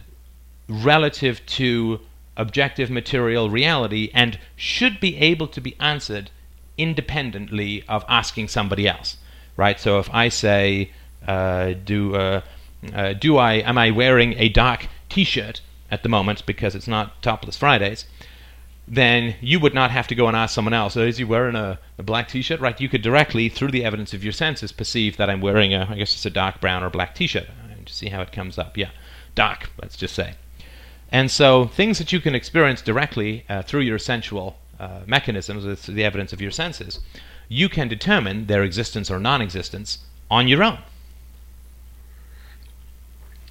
relative 0.67 1.45
to 1.45 1.99
objective 2.37 2.89
material 2.89 3.49
reality 3.49 4.09
and 4.13 4.39
should 4.55 4.99
be 4.99 5.17
able 5.17 5.47
to 5.47 5.61
be 5.61 5.75
answered 5.79 6.29
independently 6.77 7.83
of 7.87 8.05
asking 8.07 8.47
somebody 8.47 8.87
else, 8.87 9.17
right? 9.57 9.79
So 9.79 9.99
if 9.99 10.09
I 10.13 10.29
say, 10.29 10.91
uh, 11.27 11.73
do 11.85 12.15
uh, 12.15 12.41
uh, 12.93 13.13
do 13.13 13.37
I 13.37 13.53
am 13.53 13.77
I 13.77 13.91
wearing 13.91 14.33
a 14.37 14.49
dark 14.49 14.87
T-shirt 15.09 15.61
at 15.91 16.03
the 16.03 16.09
moment 16.09 16.45
because 16.45 16.73
it's 16.73 16.87
not 16.87 17.21
Topless 17.21 17.57
Fridays? 17.57 18.05
Then 18.93 19.35
you 19.39 19.57
would 19.61 19.73
not 19.73 19.89
have 19.91 20.07
to 20.07 20.15
go 20.15 20.27
and 20.27 20.35
ask 20.35 20.53
someone 20.53 20.73
else. 20.73 20.97
Is 20.97 21.17
he 21.17 21.23
wearing 21.23 21.55
a, 21.55 21.79
a 21.97 22.03
black 22.03 22.27
T-shirt? 22.27 22.59
Right? 22.59 22.79
You 22.81 22.89
could 22.89 23.01
directly, 23.01 23.47
through 23.47 23.71
the 23.71 23.85
evidence 23.85 24.13
of 24.13 24.21
your 24.21 24.33
senses, 24.33 24.73
perceive 24.73 25.15
that 25.15 25.29
I'm 25.29 25.39
wearing 25.39 25.73
a, 25.73 25.87
I 25.89 25.95
guess 25.95 26.13
it's 26.13 26.25
a 26.25 26.29
dark 26.29 26.59
brown 26.59 26.83
or 26.83 26.89
black 26.89 27.15
T-shirt. 27.15 27.47
To 27.85 27.93
see 27.93 28.09
how 28.09 28.21
it 28.21 28.31
comes 28.31 28.59
up, 28.59 28.77
yeah, 28.77 28.91
dark. 29.33 29.71
Let's 29.81 29.97
just 29.97 30.13
say. 30.13 30.33
And 31.09 31.31
so 31.31 31.65
things 31.65 31.97
that 31.97 32.11
you 32.11 32.19
can 32.19 32.35
experience 32.35 32.81
directly 32.81 33.43
uh, 33.49 33.63
through 33.63 33.81
your 33.81 33.97
sensual 33.97 34.57
uh, 34.79 35.01
mechanisms, 35.07 35.65
with 35.65 35.85
the 35.85 36.03
evidence 36.03 36.33
of 36.33 36.41
your 36.41 36.51
senses, 36.51 36.99
you 37.47 37.69
can 37.69 37.87
determine 37.87 38.47
their 38.47 38.63
existence 38.63 39.09
or 39.09 39.19
non 39.19 39.41
existence 39.41 39.99
on 40.29 40.47
your 40.47 40.63
own. 40.63 40.79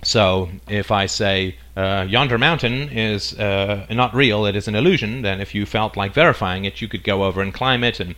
So, 0.03 0.49
if 0.67 0.91
I 0.91 1.05
say 1.05 1.57
uh, 1.77 2.07
yonder 2.09 2.39
mountain 2.39 2.89
is 2.89 3.39
uh, 3.39 3.87
not 3.91 4.15
real, 4.15 4.47
it 4.47 4.57
is 4.57 4.67
an 4.67 4.75
illusion, 4.75 5.21
then 5.21 5.41
if 5.41 5.55
you 5.55 5.67
felt 5.67 5.97
like 5.97 6.15
verifying 6.15 6.65
it, 6.65 6.81
you 6.81 6.89
could 6.89 7.05
go 7.05 7.25
over 7.25 7.43
and 7.43 7.53
climb 7.53 7.85
it 7.85 8.01
and, 8.01 8.15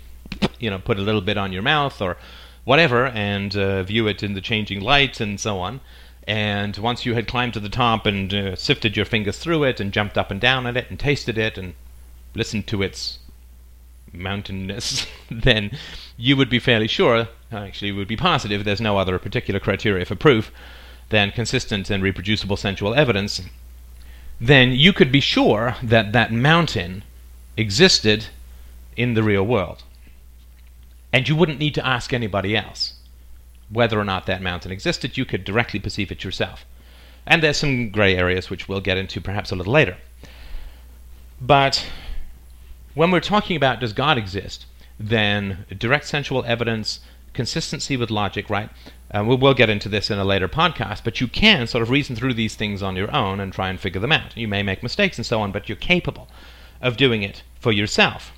you 0.61 0.71
know, 0.71 0.79
put 0.79 0.99
a 0.99 1.03
little 1.03 1.21
bit 1.21 1.37
on 1.37 1.53
your 1.53 1.63
mouth 1.63 2.01
or 2.01 2.17
whatever 2.65 3.07
and 3.07 3.57
uh, 3.57 3.83
view 3.83 4.07
it 4.07 4.23
in 4.23 4.35
the 4.35 4.41
changing 4.41 4.81
light 4.81 5.19
and 5.19 5.41
so 5.41 5.59
on. 5.59 5.81
And 6.25 6.77
once 6.77 7.05
you 7.05 7.15
had 7.15 7.27
climbed 7.27 7.55
to 7.55 7.61
the 7.61 7.69
top 7.69 8.07
and 8.07 8.33
uh, 8.33 8.55
sifted 8.55 8.97
your 8.97 9.05
fingers 9.05 9.39
through 9.39 9.65
it 9.65 9.81
and 9.81 9.93
jumped 9.93 10.17
up 10.17 10.31
and 10.31 10.41
down 10.41 10.69
at 10.69 10.77
it 10.77 10.89
and 10.89 11.01
tasted 11.01 11.37
it 11.37 11.59
and 11.59 11.75
listened 12.37 12.69
to 12.69 12.83
its 12.83 13.19
mountainness, 14.13 15.09
then 15.31 15.73
you 16.17 16.37
would 16.37 16.49
be 16.49 16.61
fairly 16.61 16.87
sure, 16.87 17.27
actually, 17.51 17.91
would 17.91 18.07
be 18.07 18.17
positive, 18.17 18.63
there's 18.63 18.81
no 18.81 18.99
other 18.99 19.19
particular 19.19 19.59
criteria 19.59 20.05
for 20.05 20.15
proof 20.15 20.53
than 21.13 21.31
consistent 21.31 21.91
and 21.91 22.03
reproducible 22.03 22.57
sensual 22.57 22.95
evidence, 22.95 23.41
then 24.41 24.73
you 24.73 24.93
could 24.93 25.13
be 25.13 25.21
sure 25.21 25.77
that 25.83 26.13
that 26.13 26.33
mountain 26.33 27.05
existed 27.57 28.27
in 28.97 29.15
the 29.15 29.23
real 29.23 29.45
world. 29.45 29.85
And 31.13 31.29
you 31.29 31.37
wouldn't 31.37 31.61
need 31.61 31.75
to 31.75 31.87
ask 31.87 32.13
anybody 32.13 32.57
else 32.57 32.95
whether 33.71 34.01
or 34.01 34.05
not 34.05 34.27
that 34.27 34.43
mountain 34.43 34.73
existed. 34.73 35.17
You 35.17 35.25
could 35.25 35.45
directly 35.45 35.79
perceive 35.79 36.11
it 36.11 36.25
yourself. 36.25 36.65
And 37.27 37.43
there's 37.43 37.59
some 37.59 37.91
gray 37.91 38.17
areas 38.17 38.51
which 38.51 38.67
we'll 38.67 38.81
get 38.81 38.97
into 38.97 39.21
perhaps 39.21 39.53
a 39.53 39.57
little 39.57 39.73
later. 39.73 39.99
But 41.41 41.87
when 42.95 43.11
we're 43.11 43.21
talking 43.21 43.57
about 43.57 43.81
does 43.81 43.93
God 43.93 44.19
exist, 44.19 44.67
then 44.99 45.67
direct 45.79 46.07
sensual 46.07 46.45
evidence, 46.45 47.01
consistency 47.33 47.97
with 47.97 48.11
logic, 48.11 48.51
right? 48.51 48.71
Uh, 49.11 49.25
we 49.27 49.37
will 49.37 49.55
get 49.55 49.71
into 49.71 49.89
this 49.89 50.11
in 50.11 50.19
a 50.19 50.25
later 50.25 50.49
podcast, 50.49 51.05
but 51.05 51.21
you 51.21 51.29
can 51.29 51.67
sort 51.67 51.83
of 51.83 51.91
reason 51.91 52.17
through 52.17 52.35
these 52.35 52.55
things 52.55 52.83
on 52.83 52.97
your 52.97 53.15
own 53.15 53.41
and 53.41 53.53
try 53.53 53.69
and 53.69 53.79
figure 53.79 54.01
them 54.01 54.13
out. 54.13 54.37
You 54.37 54.49
may 54.49 54.63
make 54.63 54.83
mistakes 54.83 55.19
and 55.19 55.27
so 55.27 55.41
on, 55.41 55.53
but 55.53 55.69
you're 55.69 55.77
capable 55.77 56.29
of 56.81 56.97
doing 56.97 57.23
it 57.23 57.43
for 57.61 57.73
yourself. 57.73 58.33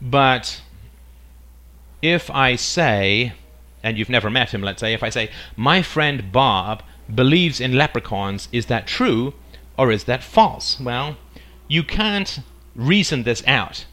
But 0.00 0.62
if 2.02 2.30
I 2.30 2.54
say 2.56 3.32
and 3.82 3.96
you've 3.96 4.08
never 4.08 4.30
met 4.30 4.52
him, 4.52 4.62
let's 4.62 4.80
say, 4.80 4.92
if 4.92 5.02
I 5.02 5.10
say, 5.10 5.30
My 5.56 5.82
friend 5.82 6.30
Bob 6.32 6.82
believes 7.12 7.60
in 7.60 7.76
leprechauns, 7.76 8.48
is 8.52 8.66
that 8.66 8.86
true 8.86 9.34
or 9.76 9.90
is 9.90 10.04
that 10.04 10.22
false? 10.22 10.80
Well, 10.80 11.16
you 11.68 11.82
can't 11.82 12.40
reason 12.74 13.22
this 13.22 13.42
out. 13.46 13.86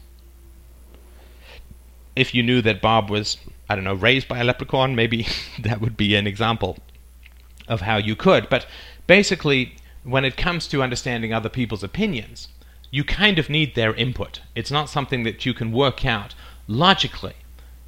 If 2.16 2.34
you 2.34 2.42
knew 2.42 2.62
that 2.62 2.80
Bob 2.80 3.10
was, 3.10 3.36
I 3.68 3.74
don't 3.74 3.84
know, 3.84 3.94
raised 3.94 4.26
by 4.26 4.38
a 4.38 4.44
leprechaun, 4.44 4.96
maybe 4.96 5.26
that 5.60 5.80
would 5.80 5.96
be 5.96 6.14
an 6.16 6.26
example 6.26 6.78
of 7.68 7.82
how 7.82 7.98
you 7.98 8.16
could. 8.16 8.48
But 8.48 8.66
basically, 9.06 9.76
when 10.02 10.24
it 10.24 10.36
comes 10.36 10.66
to 10.68 10.82
understanding 10.82 11.32
other 11.32 11.48
people's 11.48 11.84
opinions, 11.84 12.48
you 12.90 13.04
kind 13.04 13.38
of 13.38 13.50
need 13.50 13.74
their 13.74 13.94
input. 13.94 14.40
It's 14.54 14.70
not 14.70 14.88
something 14.88 15.24
that 15.24 15.44
you 15.44 15.52
can 15.52 15.72
work 15.72 16.04
out 16.04 16.34
logically. 16.68 17.34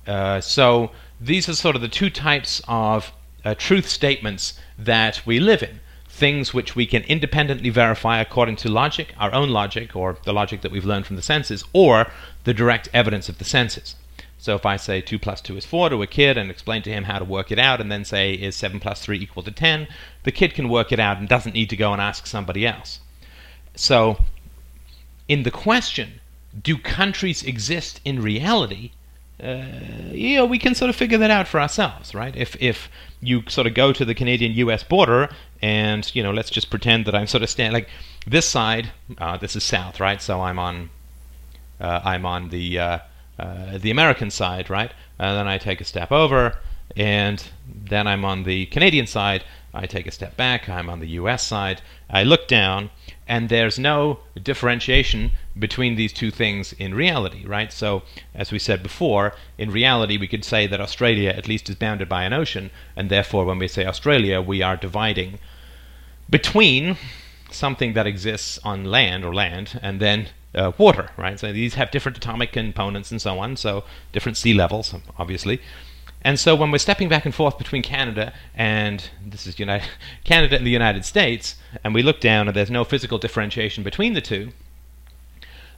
Uh, 0.06 0.40
so 0.40 0.90
these 1.20 1.48
are 1.48 1.54
sort 1.54 1.76
of 1.76 1.82
the 1.82 1.88
two 1.88 2.10
types 2.10 2.62
of 2.68 3.12
uh, 3.44 3.54
truth 3.54 3.88
statements 3.88 4.58
that 4.78 5.24
we 5.24 5.38
live 5.38 5.62
in. 5.62 5.80
Things 6.08 6.52
which 6.52 6.74
we 6.74 6.86
can 6.86 7.02
independently 7.04 7.70
verify 7.70 8.20
according 8.20 8.56
to 8.56 8.68
logic, 8.68 9.14
our 9.18 9.32
own 9.32 9.50
logic, 9.50 9.94
or 9.94 10.18
the 10.24 10.32
logic 10.32 10.62
that 10.62 10.72
we've 10.72 10.84
learned 10.84 11.06
from 11.06 11.16
the 11.16 11.22
senses, 11.22 11.62
or 11.72 12.10
the 12.44 12.54
direct 12.54 12.88
evidence 12.92 13.28
of 13.28 13.38
the 13.38 13.44
senses. 13.44 13.94
So 14.38 14.54
if 14.54 14.64
I 14.64 14.76
say 14.76 15.00
2 15.00 15.18
plus 15.18 15.40
2 15.40 15.56
is 15.56 15.66
4 15.66 15.90
to 15.90 16.02
a 16.02 16.06
kid 16.06 16.38
and 16.38 16.50
explain 16.50 16.82
to 16.82 16.92
him 16.92 17.04
how 17.04 17.18
to 17.18 17.24
work 17.24 17.50
it 17.50 17.58
out, 17.58 17.80
and 17.80 17.90
then 17.90 18.04
say 18.04 18.34
is 18.34 18.54
7 18.54 18.78
plus 18.78 19.00
3 19.00 19.18
equal 19.18 19.42
to 19.42 19.50
10, 19.50 19.88
the 20.22 20.32
kid 20.32 20.54
can 20.54 20.68
work 20.68 20.92
it 20.92 21.00
out 21.00 21.18
and 21.18 21.28
doesn't 21.28 21.54
need 21.54 21.70
to 21.70 21.76
go 21.76 21.92
and 21.92 22.00
ask 22.00 22.26
somebody 22.26 22.66
else. 22.66 23.00
So 23.74 24.18
in 25.26 25.42
the 25.42 25.50
question, 25.50 26.20
do 26.62 26.78
countries 26.78 27.42
exist 27.42 28.00
in 28.04 28.22
reality? 28.22 28.92
Uh, 29.42 29.62
know, 30.36 30.46
we 30.46 30.58
can 30.58 30.74
sort 30.74 30.88
of 30.88 30.96
figure 30.96 31.18
that 31.18 31.30
out 31.30 31.46
for 31.46 31.60
ourselves, 31.60 32.14
right? 32.14 32.34
If 32.34 32.60
if 32.60 32.90
you 33.20 33.44
sort 33.48 33.68
of 33.68 33.74
go 33.74 33.92
to 33.92 34.04
the 34.04 34.14
Canadian-U.S. 34.14 34.82
border, 34.82 35.28
and 35.62 36.12
you 36.14 36.22
know, 36.24 36.32
let's 36.32 36.50
just 36.50 36.70
pretend 36.70 37.04
that 37.04 37.14
I'm 37.14 37.28
sort 37.28 37.44
of 37.44 37.50
standing 37.50 37.72
like 37.72 37.88
this 38.26 38.46
side. 38.46 38.90
Uh, 39.16 39.36
this 39.36 39.54
is 39.54 39.62
south, 39.62 40.00
right? 40.00 40.20
So 40.20 40.40
I'm 40.40 40.58
on 40.58 40.90
uh, 41.80 42.00
I'm 42.04 42.26
on 42.26 42.48
the 42.48 42.78
uh, 43.38 43.42
uh, 43.42 43.78
the 43.78 43.90
American 43.90 44.30
side, 44.30 44.68
right? 44.70 44.92
And 45.18 45.36
then 45.36 45.48
I 45.48 45.58
take 45.58 45.80
a 45.80 45.84
step 45.84 46.10
over, 46.10 46.56
and 46.96 47.42
then 47.66 48.06
I'm 48.06 48.24
on 48.24 48.44
the 48.44 48.66
Canadian 48.66 49.06
side. 49.06 49.44
I 49.74 49.86
take 49.86 50.06
a 50.06 50.10
step 50.10 50.36
back. 50.36 50.68
I'm 50.68 50.88
on 50.88 51.00
the 51.00 51.08
U.S. 51.20 51.46
side. 51.46 51.82
I 52.10 52.24
look 52.24 52.48
down, 52.48 52.90
and 53.26 53.48
there's 53.48 53.78
no 53.78 54.20
differentiation 54.42 55.32
between 55.58 55.96
these 55.96 56.12
two 56.12 56.30
things 56.30 56.72
in 56.74 56.94
reality, 56.94 57.44
right? 57.46 57.72
So, 57.72 58.02
as 58.34 58.50
we 58.50 58.58
said 58.58 58.82
before, 58.82 59.34
in 59.58 59.70
reality, 59.70 60.16
we 60.16 60.28
could 60.28 60.44
say 60.44 60.66
that 60.66 60.80
Australia 60.80 61.30
at 61.30 61.48
least 61.48 61.68
is 61.68 61.76
bounded 61.76 62.08
by 62.08 62.24
an 62.24 62.32
ocean, 62.32 62.70
and 62.96 63.10
therefore, 63.10 63.44
when 63.44 63.58
we 63.58 63.68
say 63.68 63.84
Australia, 63.84 64.40
we 64.40 64.62
are 64.62 64.76
dividing 64.76 65.38
between 66.30 66.96
something 67.50 67.92
that 67.94 68.06
exists 68.06 68.58
on 68.64 68.84
land 68.84 69.24
or 69.24 69.34
land 69.34 69.78
and 69.82 70.00
then 70.00 70.28
uh, 70.58 70.72
water, 70.76 71.10
right? 71.16 71.38
So 71.38 71.52
these 71.52 71.74
have 71.74 71.90
different 71.90 72.18
atomic 72.18 72.52
components 72.52 73.10
and 73.10 73.22
so 73.22 73.38
on, 73.38 73.56
so 73.56 73.84
different 74.12 74.36
sea 74.36 74.54
levels, 74.54 74.94
obviously. 75.18 75.60
And 76.22 76.38
so 76.38 76.56
when 76.56 76.72
we're 76.72 76.78
stepping 76.78 77.08
back 77.08 77.24
and 77.24 77.34
forth 77.34 77.58
between 77.58 77.82
Canada 77.82 78.32
and 78.54 79.08
this 79.24 79.46
is 79.46 79.58
United 79.58 79.88
Canada 80.24 80.56
and 80.56 80.66
the 80.66 80.70
United 80.70 81.04
States, 81.04 81.56
and 81.84 81.94
we 81.94 82.02
look 82.02 82.20
down 82.20 82.48
and 82.48 82.56
there's 82.56 82.70
no 82.70 82.84
physical 82.84 83.18
differentiation 83.18 83.84
between 83.84 84.14
the 84.14 84.20
two, 84.20 84.50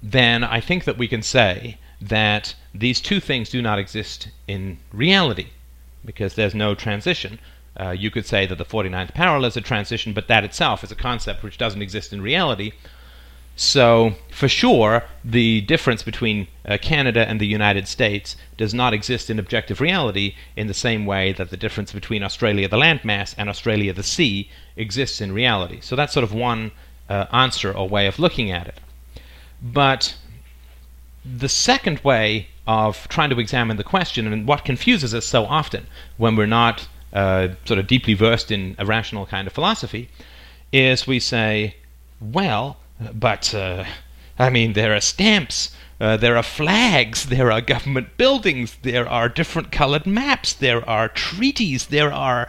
then 0.02 0.42
I 0.42 0.60
think 0.60 0.84
that 0.84 0.96
we 0.96 1.08
can 1.08 1.22
say 1.22 1.76
that 2.00 2.54
these 2.74 3.02
two 3.02 3.20
things 3.20 3.50
do 3.50 3.60
not 3.60 3.78
exist 3.78 4.28
in 4.48 4.78
reality 4.92 5.48
because 6.04 6.34
there's 6.34 6.54
no 6.54 6.74
transition. 6.74 7.38
Uh, 7.78 7.90
you 7.90 8.10
could 8.10 8.26
say 8.26 8.46
that 8.46 8.56
the 8.56 8.64
49th 8.64 9.12
parallel 9.12 9.44
is 9.44 9.56
a 9.58 9.60
transition, 9.60 10.14
but 10.14 10.26
that 10.28 10.44
itself 10.44 10.82
is 10.82 10.90
a 10.90 10.96
concept 10.96 11.42
which 11.42 11.58
doesn't 11.58 11.82
exist 11.82 12.14
in 12.14 12.22
reality. 12.22 12.72
So, 13.62 14.14
for 14.30 14.48
sure, 14.48 15.04
the 15.22 15.60
difference 15.60 16.02
between 16.02 16.48
uh, 16.64 16.78
Canada 16.80 17.28
and 17.28 17.38
the 17.38 17.46
United 17.46 17.86
States 17.86 18.34
does 18.56 18.72
not 18.72 18.94
exist 18.94 19.28
in 19.28 19.38
objective 19.38 19.82
reality 19.82 20.34
in 20.56 20.66
the 20.66 20.72
same 20.72 21.04
way 21.04 21.34
that 21.34 21.50
the 21.50 21.58
difference 21.58 21.92
between 21.92 22.22
Australia, 22.22 22.68
the 22.68 22.78
landmass, 22.78 23.34
and 23.36 23.50
Australia, 23.50 23.92
the 23.92 24.02
sea, 24.02 24.48
exists 24.76 25.20
in 25.20 25.32
reality. 25.32 25.78
So, 25.82 25.94
that's 25.94 26.14
sort 26.14 26.24
of 26.24 26.32
one 26.32 26.70
uh, 27.10 27.26
answer 27.32 27.70
or 27.70 27.86
way 27.86 28.06
of 28.06 28.18
looking 28.18 28.50
at 28.50 28.66
it. 28.66 28.80
But 29.60 30.14
the 31.22 31.50
second 31.50 31.98
way 31.98 32.48
of 32.66 33.06
trying 33.08 33.28
to 33.28 33.38
examine 33.38 33.76
the 33.76 33.84
question, 33.84 34.26
and 34.26 34.48
what 34.48 34.64
confuses 34.64 35.12
us 35.12 35.26
so 35.26 35.44
often 35.44 35.86
when 36.16 36.34
we're 36.34 36.46
not 36.46 36.88
uh, 37.12 37.48
sort 37.66 37.78
of 37.78 37.86
deeply 37.86 38.14
versed 38.14 38.50
in 38.50 38.74
a 38.78 38.86
rational 38.86 39.26
kind 39.26 39.46
of 39.46 39.52
philosophy, 39.52 40.08
is 40.72 41.06
we 41.06 41.20
say, 41.20 41.74
well, 42.22 42.78
but, 43.14 43.54
uh, 43.54 43.84
I 44.38 44.50
mean, 44.50 44.74
there 44.74 44.94
are 44.94 45.00
stamps, 45.00 45.74
uh, 46.00 46.16
there 46.16 46.36
are 46.36 46.42
flags, 46.42 47.26
there 47.26 47.52
are 47.52 47.60
government 47.60 48.16
buildings, 48.16 48.76
there 48.82 49.08
are 49.08 49.28
different 49.28 49.70
colored 49.70 50.06
maps, 50.06 50.52
there 50.52 50.88
are 50.88 51.08
treaties, 51.08 51.86
there 51.86 52.12
are 52.12 52.48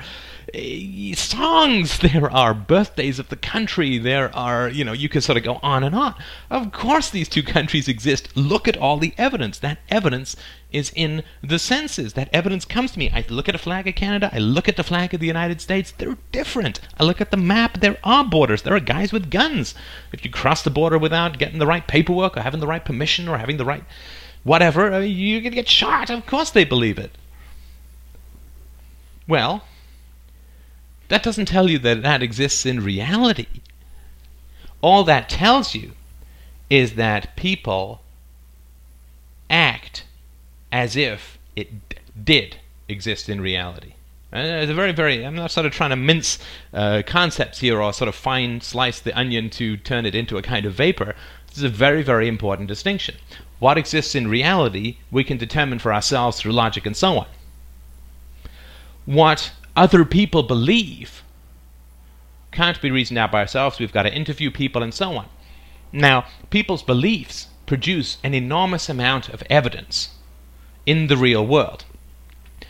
Eh, 0.54 1.14
songs, 1.16 2.00
there 2.00 2.30
are 2.30 2.54
birthdays 2.54 3.20
of 3.20 3.30
the 3.30 3.38
country, 3.38 3.98
there 3.98 4.36
are, 4.36 4.68
you 4.68 4.84
know, 4.84 4.92
you 4.92 5.08
can 5.08 5.22
sort 5.22 5.38
of 5.38 5.44
go 5.44 5.60
on 5.64 5.84
and 5.84 5.96
on. 5.96 6.14
Of 6.50 6.74
course, 6.74 7.10
these 7.10 7.30
two 7.30 7.44
countries 7.56 7.88
exist. 7.88 8.36
Look 8.36 8.68
at 8.68 8.76
all 8.76 8.98
the 8.98 9.14
evidence. 9.18 9.60
That 9.60 9.80
evidence 9.90 10.36
is 10.72 10.92
in 10.94 11.24
the 11.42 11.58
senses. 11.58 12.14
That 12.14 12.30
evidence 12.34 12.66
comes 12.66 12.92
to 12.92 13.00
me. 13.00 13.10
I 13.12 13.24
look 13.30 13.48
at 13.48 13.56
a 13.56 13.60
flag 13.60 13.88
of 13.88 13.96
Canada, 13.96 14.30
I 14.34 14.40
look 14.40 14.68
at 14.68 14.76
the 14.76 14.84
flag 14.84 15.14
of 15.14 15.22
the 15.22 15.28
United 15.28 15.62
States, 15.62 15.94
they're 15.98 16.18
different. 16.34 16.82
I 17.00 17.06
look 17.06 17.22
at 17.22 17.32
the 17.32 17.38
map, 17.38 17.80
there 17.80 17.98
are 18.04 18.26
borders. 18.26 18.64
There 18.64 18.76
are 18.76 18.82
guys 18.82 19.14
with 19.14 19.32
guns. 19.32 19.74
If 20.12 20.26
you 20.26 20.32
cross 20.32 20.64
the 20.64 20.70
border 20.70 20.98
without 20.98 21.38
getting 21.38 21.60
the 21.60 21.68
right 21.68 21.88
paperwork 21.88 22.36
or 22.36 22.42
having 22.42 22.60
the 22.60 22.68
right 22.68 22.84
permission 22.84 23.30
or 23.30 23.38
having 23.38 23.56
the 23.58 23.66
right 23.66 23.84
whatever, 24.44 25.02
you're 25.06 25.42
going 25.42 25.52
to 25.52 25.56
get 25.56 25.70
shot. 25.70 26.10
Of 26.10 26.26
course 26.26 26.50
they 26.50 26.66
believe 26.66 26.98
it. 26.98 27.12
Well, 29.28 29.64
that 31.12 31.24
doesn't 31.24 31.48
tell 31.48 31.70
you 31.70 31.78
that 31.80 32.04
that 32.04 32.24
exists 32.24 32.66
in 32.66 32.82
reality. 32.82 33.48
All 34.80 35.04
that 35.04 35.28
tells 35.28 35.76
you 35.76 35.92
is 36.70 36.96
that 36.96 37.36
people 37.36 38.02
act 39.50 40.06
as 40.72 40.96
if 40.96 41.38
it 41.54 41.90
d- 41.90 41.98
did 42.24 42.56
exist 42.88 43.28
in 43.28 43.42
reality. 43.42 43.96
It's 44.32 44.72
a 44.72 44.74
very, 44.74 44.94
very. 44.94 45.26
I'm 45.26 45.36
not 45.36 45.52
sort 45.52 45.66
of 45.66 45.74
trying 45.74 45.90
to 45.90 45.98
mince 45.98 46.40
uh, 46.74 47.02
concepts 47.06 47.60
here 47.60 47.82
or 47.82 47.92
sort 47.92 48.08
of 48.08 48.16
fine 48.16 48.62
slice 48.62 49.02
the 49.02 49.14
onion 49.14 49.50
to 49.50 49.76
turn 49.76 50.06
it 50.06 50.16
into 50.16 50.38
a 50.38 50.42
kind 50.42 50.66
of 50.66 50.76
vapor. 50.76 51.14
This 51.48 51.58
is 51.58 51.64
a 51.64 51.70
very, 51.70 52.04
very 52.04 52.30
important 52.30 52.70
distinction. 52.70 53.16
What 53.60 53.78
exists 53.78 54.16
in 54.16 54.30
reality, 54.30 54.96
we 55.12 55.26
can 55.26 55.38
determine 55.38 55.80
for 55.80 55.94
ourselves 55.94 56.40
through 56.40 56.54
logic 56.54 56.86
and 56.86 56.96
so 56.96 57.18
on. 57.18 57.28
What 59.06 59.52
other 59.76 60.06
people 60.06 60.44
believe 60.44 61.24
can't 62.52 62.82
be 62.82 62.92
reasoned 62.92 63.18
out 63.18 63.32
by 63.32 63.40
ourselves. 63.40 63.80
We've 63.80 63.94
got 63.94 64.04
to 64.04 64.14
interview 64.14 64.52
people 64.52 64.84
and 64.84 64.94
so 64.94 65.16
on. 65.16 65.28
Now, 65.94 66.26
people's 66.50 66.84
beliefs 66.84 67.48
produce 67.66 68.18
an 68.24 68.34
enormous 68.34 68.90
amount 68.90 69.30
of 69.30 69.44
evidence 69.50 70.10
in 70.86 71.08
the 71.08 71.18
real 71.18 71.46
world. 71.46 71.86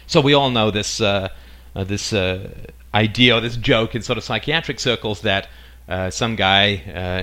So 0.06 0.22
we 0.22 0.34
all 0.34 0.52
know 0.52 0.72
this 0.72 1.02
uh, 1.02 1.30
uh, 1.76 1.84
this 1.84 2.14
uh, 2.14 2.50
idea 2.94 3.38
or 3.38 3.42
this 3.42 3.58
joke 3.58 3.96
in 3.96 4.02
sort 4.02 4.18
of 4.18 4.24
psychiatric 4.24 4.80
circles 4.80 5.22
that 5.22 5.48
uh, 5.92 6.10
some 6.10 6.38
guy 6.38 6.78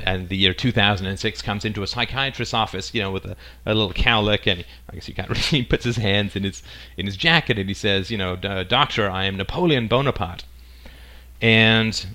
uh, 0.07 0.13
in 0.13 0.29
the 0.29 0.37
year 0.37 0.53
2006 0.53 1.41
comes 1.41 1.65
into 1.65 1.83
a 1.83 1.87
psychiatrist's 1.87 2.53
office, 2.53 2.93
you 2.93 3.01
know, 3.01 3.11
with 3.11 3.25
a, 3.25 3.35
a 3.65 3.73
little 3.75 3.95
cowlick, 3.95 4.47
and 4.47 4.59
he, 4.59 4.67
I 4.91 4.95
guess 4.95 5.07
he 5.07 5.15
can't 5.15 5.29
really 5.31 5.41
he 5.41 5.63
puts 5.63 5.87
his 5.87 5.97
hands 5.97 6.37
in 6.37 6.45
his 6.45 6.63
in 6.99 7.07
his 7.07 7.17
jacket, 7.17 7.59
and 7.59 7.67
he 7.67 7.75
says, 7.75 8.11
you 8.11 8.19
know, 8.19 8.37
doctor, 8.37 9.09
I 9.09 9.25
am 9.25 9.39
Napoleon 9.39 9.89
Bonaparte, 9.89 10.45
and 11.41 12.07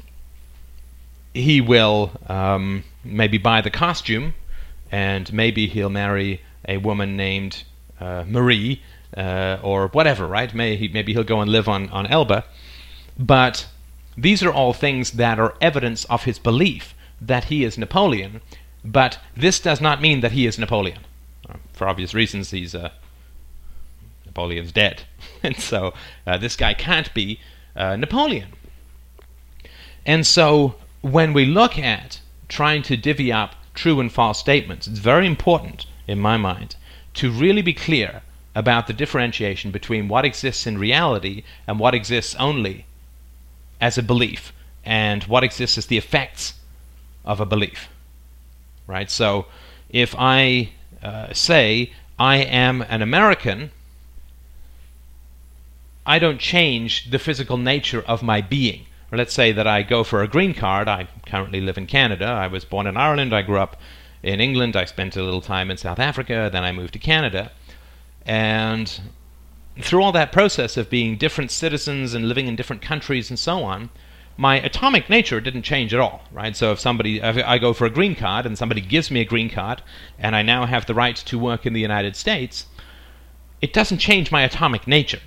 he 1.33 1.59
will 1.59 2.11
um, 2.27 2.83
maybe 3.03 3.39
buy 3.39 3.61
the 3.61 3.71
costume, 3.71 4.35
and 4.91 5.33
maybe 5.33 5.65
he'll 5.65 5.89
marry 5.89 6.41
a 6.69 6.77
woman 6.77 7.17
named 7.17 7.63
uh, 7.99 8.25
Marie 8.27 8.83
uh, 9.17 9.57
or 9.63 9.87
whatever, 9.87 10.27
right? 10.27 10.53
Maybe, 10.53 10.77
he, 10.77 10.87
maybe 10.87 11.13
he'll 11.13 11.23
go 11.23 11.41
and 11.41 11.51
live 11.51 11.67
on 11.67 11.89
on 11.89 12.05
Elba, 12.05 12.45
but 13.17 13.65
these 14.17 14.43
are 14.43 14.51
all 14.51 14.73
things 14.73 15.11
that 15.11 15.39
are 15.39 15.55
evidence 15.59 16.05
of 16.05 16.23
his 16.23 16.39
belief 16.39 16.93
that 17.19 17.45
he 17.45 17.63
is 17.63 17.77
Napoleon, 17.77 18.41
but 18.83 19.19
this 19.35 19.59
does 19.59 19.81
not 19.81 20.01
mean 20.01 20.21
that 20.21 20.33
he 20.33 20.45
is 20.45 20.59
Napoleon. 20.59 20.99
Uh, 21.49 21.55
for 21.71 21.87
obvious 21.87 22.13
reasons, 22.13 22.51
he's 22.51 22.75
uh, 22.75 22.89
Napoleon's 24.25 24.71
dead, 24.71 25.03
and 25.43 25.57
so 25.57 25.93
uh, 26.27 26.37
this 26.37 26.55
guy 26.55 26.73
can't 26.73 27.13
be 27.13 27.39
uh, 27.75 27.95
Napoleon. 27.95 28.49
And 30.05 30.27
so, 30.27 30.75
when 31.01 31.33
we 31.33 31.45
look 31.45 31.79
at 31.79 32.19
trying 32.49 32.83
to 32.83 32.97
divvy 32.97 33.31
up 33.31 33.55
true 33.73 33.99
and 33.99 34.11
false 34.11 34.39
statements, 34.39 34.85
it's 34.85 34.99
very 34.99 35.25
important, 35.25 35.85
in 36.07 36.19
my 36.19 36.37
mind, 36.37 36.75
to 37.15 37.31
really 37.31 37.61
be 37.61 37.73
clear 37.73 38.21
about 38.53 38.87
the 38.87 38.93
differentiation 38.93 39.71
between 39.71 40.07
what 40.07 40.25
exists 40.25 40.67
in 40.67 40.77
reality 40.77 41.43
and 41.65 41.79
what 41.79 41.95
exists 41.95 42.35
only 42.35 42.85
as 43.83 43.97
a 43.97 44.03
belief, 44.13 44.53
and 44.85 45.23
what 45.25 45.43
exists 45.43 45.77
as 45.77 45.87
the 45.87 45.97
effects 45.97 46.53
of 47.25 47.41
a 47.41 47.45
belief. 47.45 47.89
Right? 48.87 49.11
So, 49.11 49.45
if 49.89 50.15
I 50.17 50.69
uh, 51.03 51.33
say 51.33 51.91
I 52.17 52.37
am 52.37 52.81
an 52.83 53.01
American, 53.01 53.71
I 56.05 56.17
don't 56.17 56.39
change 56.39 57.11
the 57.11 57.19
physical 57.19 57.57
nature 57.57 58.03
of 58.13 58.23
my 58.23 58.39
being. 58.39 58.85
Or 59.11 59.17
let's 59.17 59.33
say 59.33 59.51
that 59.51 59.67
I 59.67 59.83
go 59.83 60.03
for 60.05 60.23
a 60.23 60.29
green 60.29 60.53
card. 60.53 60.87
I 60.87 61.07
currently 61.25 61.59
live 61.59 61.77
in 61.77 61.85
Canada. 61.85 62.25
I 62.25 62.47
was 62.47 62.63
born 62.63 62.87
in 62.87 62.95
Ireland. 62.95 63.33
I 63.33 63.41
grew 63.41 63.59
up 63.59 63.75
in 64.31 64.39
England. 64.39 64.77
I 64.77 64.85
spent 64.85 65.17
a 65.17 65.23
little 65.23 65.41
time 65.41 65.69
in 65.69 65.77
South 65.77 65.99
Africa. 65.99 66.49
Then 66.51 66.63
I 66.63 66.71
moved 66.71 66.93
to 66.93 66.99
Canada. 66.99 67.51
And 68.25 68.87
through 69.81 70.03
all 70.03 70.11
that 70.11 70.31
process 70.31 70.77
of 70.77 70.89
being 70.89 71.17
different 71.17 71.51
citizens 71.51 72.13
and 72.13 72.27
living 72.27 72.47
in 72.47 72.55
different 72.55 72.81
countries 72.81 73.29
and 73.29 73.39
so 73.39 73.63
on, 73.63 73.89
my 74.37 74.59
atomic 74.59 75.09
nature 75.09 75.39
didn't 75.39 75.61
change 75.63 75.93
at 75.93 75.99
all, 75.99 76.23
right? 76.31 76.55
So 76.55 76.71
if 76.71 76.79
somebody, 76.79 77.19
if 77.19 77.37
I 77.45 77.57
go 77.57 77.73
for 77.73 77.85
a 77.85 77.89
green 77.89 78.15
card 78.15 78.45
and 78.45 78.57
somebody 78.57 78.81
gives 78.81 79.11
me 79.11 79.21
a 79.21 79.25
green 79.25 79.49
card 79.49 79.81
and 80.17 80.35
I 80.35 80.41
now 80.41 80.65
have 80.65 80.85
the 80.85 80.93
right 80.93 81.15
to 81.15 81.39
work 81.39 81.65
in 81.65 81.73
the 81.73 81.81
United 81.81 82.15
States, 82.15 82.65
it 83.61 83.73
doesn't 83.73 83.99
change 83.99 84.31
my 84.31 84.41
atomic 84.41 84.87
nature, 84.87 85.21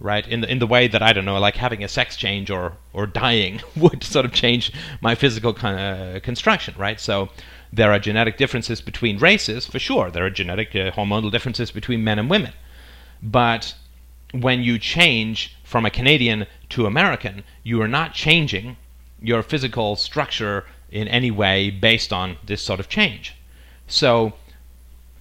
right? 0.00 0.26
In 0.26 0.40
the 0.40 0.50
in 0.50 0.58
the 0.58 0.66
way 0.66 0.88
that 0.88 1.02
I 1.02 1.12
don't 1.12 1.24
know, 1.24 1.38
like 1.38 1.56
having 1.56 1.84
a 1.84 1.88
sex 1.88 2.16
change 2.16 2.50
or 2.50 2.76
or 2.92 3.06
dying 3.06 3.60
would 3.76 4.02
sort 4.02 4.24
of 4.24 4.32
change 4.32 4.72
my 5.00 5.14
physical 5.14 5.52
con- 5.52 5.78
uh, 5.78 6.20
construction, 6.22 6.74
right? 6.78 6.98
So 6.98 7.28
there 7.72 7.92
are 7.92 7.98
genetic 7.98 8.36
differences 8.38 8.80
between 8.80 9.18
races, 9.18 9.66
for 9.66 9.78
sure. 9.78 10.10
There 10.10 10.24
are 10.24 10.30
genetic 10.30 10.70
uh, 10.74 10.90
hormonal 10.92 11.30
differences 11.30 11.70
between 11.70 12.02
men 12.02 12.18
and 12.18 12.30
women, 12.30 12.52
but 13.24 13.74
when 14.32 14.62
you 14.62 14.78
change 14.78 15.56
from 15.64 15.86
a 15.86 15.90
Canadian 15.90 16.46
to 16.68 16.86
American, 16.86 17.42
you 17.62 17.80
are 17.80 17.88
not 17.88 18.12
changing 18.12 18.76
your 19.20 19.42
physical 19.42 19.96
structure 19.96 20.66
in 20.90 21.08
any 21.08 21.30
way 21.30 21.70
based 21.70 22.12
on 22.12 22.36
this 22.44 22.60
sort 22.60 22.80
of 22.80 22.88
change. 22.88 23.34
So, 23.88 24.34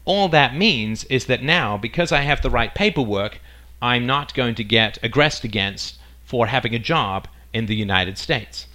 all 0.05 0.27
that 0.29 0.55
means 0.55 1.05
is 1.05 1.27
that 1.27 1.41
now, 1.41 1.77
because 1.77 2.11
I 2.11 2.21
have 2.21 2.41
the 2.41 2.49
right 2.49 2.75
paperwork, 2.75 3.39
I'm 3.81 4.05
not 4.05 4.33
going 4.33 4.55
to 4.55 4.63
get 4.63 4.97
aggressed 5.01 5.45
against 5.45 5.97
for 6.25 6.47
having 6.47 6.75
a 6.75 6.79
job 6.79 7.27
in 7.53 7.67
the 7.67 7.75
United 7.75 8.17
States. 8.17 8.67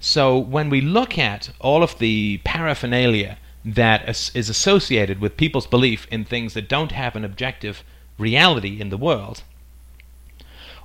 So, 0.00 0.38
when 0.38 0.70
we 0.70 0.80
look 0.80 1.18
at 1.18 1.50
all 1.60 1.82
of 1.82 1.98
the 1.98 2.38
paraphernalia 2.44 3.36
that 3.64 4.08
is 4.08 4.48
associated 4.48 5.20
with 5.20 5.36
people's 5.36 5.66
belief 5.66 6.06
in 6.10 6.24
things 6.24 6.54
that 6.54 6.68
don't 6.68 6.92
have 6.92 7.14
an 7.16 7.24
objective 7.24 7.82
reality 8.18 8.80
in 8.80 8.90
the 8.90 8.96
world, 8.96 9.42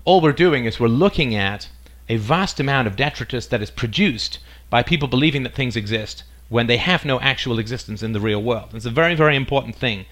all 0.06 0.22
we're 0.22 0.32
doing 0.32 0.66
is 0.66 0.80
we're 0.80 0.88
looking 0.88 1.36
at 1.36 1.70
a 2.08 2.18
vast 2.18 2.60
amount 2.60 2.88
of 2.88 2.96
detritus 2.96 3.48
that 3.48 3.62
is 3.62 3.70
produced 3.70 4.40
by 4.70 4.82
people 4.82 5.08
believing 5.08 5.44
that 5.44 5.54
things 5.54 5.76
exist 5.76 6.24
when 6.50 6.68
they 6.68 6.78
have 6.78 7.06
no 7.06 7.20
actual 7.20 7.60
existence 7.60 8.02
in 8.02 8.14
the 8.14 8.20
real 8.20 8.42
world. 8.42 8.70
It's 8.74 8.86
a 8.86 8.90
very, 8.90 9.16
very 9.16 9.36
important 9.36 9.76
thing 9.76 10.06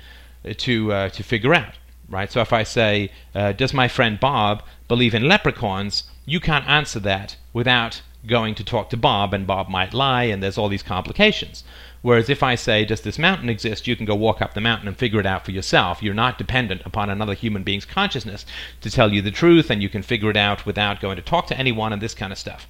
uh, 0.46 0.54
to 0.58 0.94
uh, 0.94 1.10
to 1.10 1.24
figure 1.24 1.56
out, 1.56 1.74
right? 2.10 2.32
So 2.32 2.42
if 2.42 2.54
I 2.54 2.64
say, 2.64 3.10
uh, 3.34 3.54
"Does 3.54 3.74
my 3.74 3.88
friend 3.88 4.20
Bob 4.20 4.62
believe 4.88 5.16
in 5.16 5.28
leprechauns?" 5.28 6.04
you 6.28 6.42
can't 6.42 6.68
answer 6.68 7.00
that 7.00 7.38
without 7.54 8.02
going 8.28 8.54
to 8.54 8.64
talk 8.64 8.90
to 8.90 8.98
Bob, 8.98 9.34
and 9.34 9.48
Bob 9.48 9.70
might 9.70 9.94
lie, 9.94 10.26
and 10.26 10.44
there's 10.44 10.58
all 10.58 10.68
these 10.68 10.84
complications. 10.84 11.64
Whereas 12.08 12.30
if 12.30 12.42
I 12.42 12.56
say, 12.56 12.86
Does 12.86 13.02
this 13.02 13.20
mountain 13.20 13.50
exist? 13.50 13.86
you 13.86 13.98
can 13.98 14.06
go 14.06 14.16
walk 14.16 14.42
up 14.42 14.54
the 14.54 14.62
mountain 14.62 14.88
and 14.88 14.96
figure 14.96 15.20
it 15.20 15.26
out 15.26 15.44
for 15.44 15.52
yourself. 15.52 16.02
You're 16.02 16.14
not 16.14 16.38
dependent 16.38 16.84
upon 16.86 17.10
another 17.10 17.34
human 17.34 17.64
being's 17.64 17.84
consciousness 17.84 18.46
to 18.80 18.90
tell 18.90 19.12
you 19.14 19.22
the 19.22 19.30
truth, 19.30 19.70
and 19.70 19.84
you 19.84 19.90
can 19.90 20.02
figure 20.02 20.30
it 20.30 20.38
out 20.38 20.66
without 20.66 21.02
going 21.02 21.18
to 21.18 21.22
talk 21.22 21.48
to 21.48 21.58
anyone 21.58 21.92
and 21.92 22.02
this 22.02 22.14
kind 22.14 22.32
of 22.32 22.40
stuff. 22.40 22.66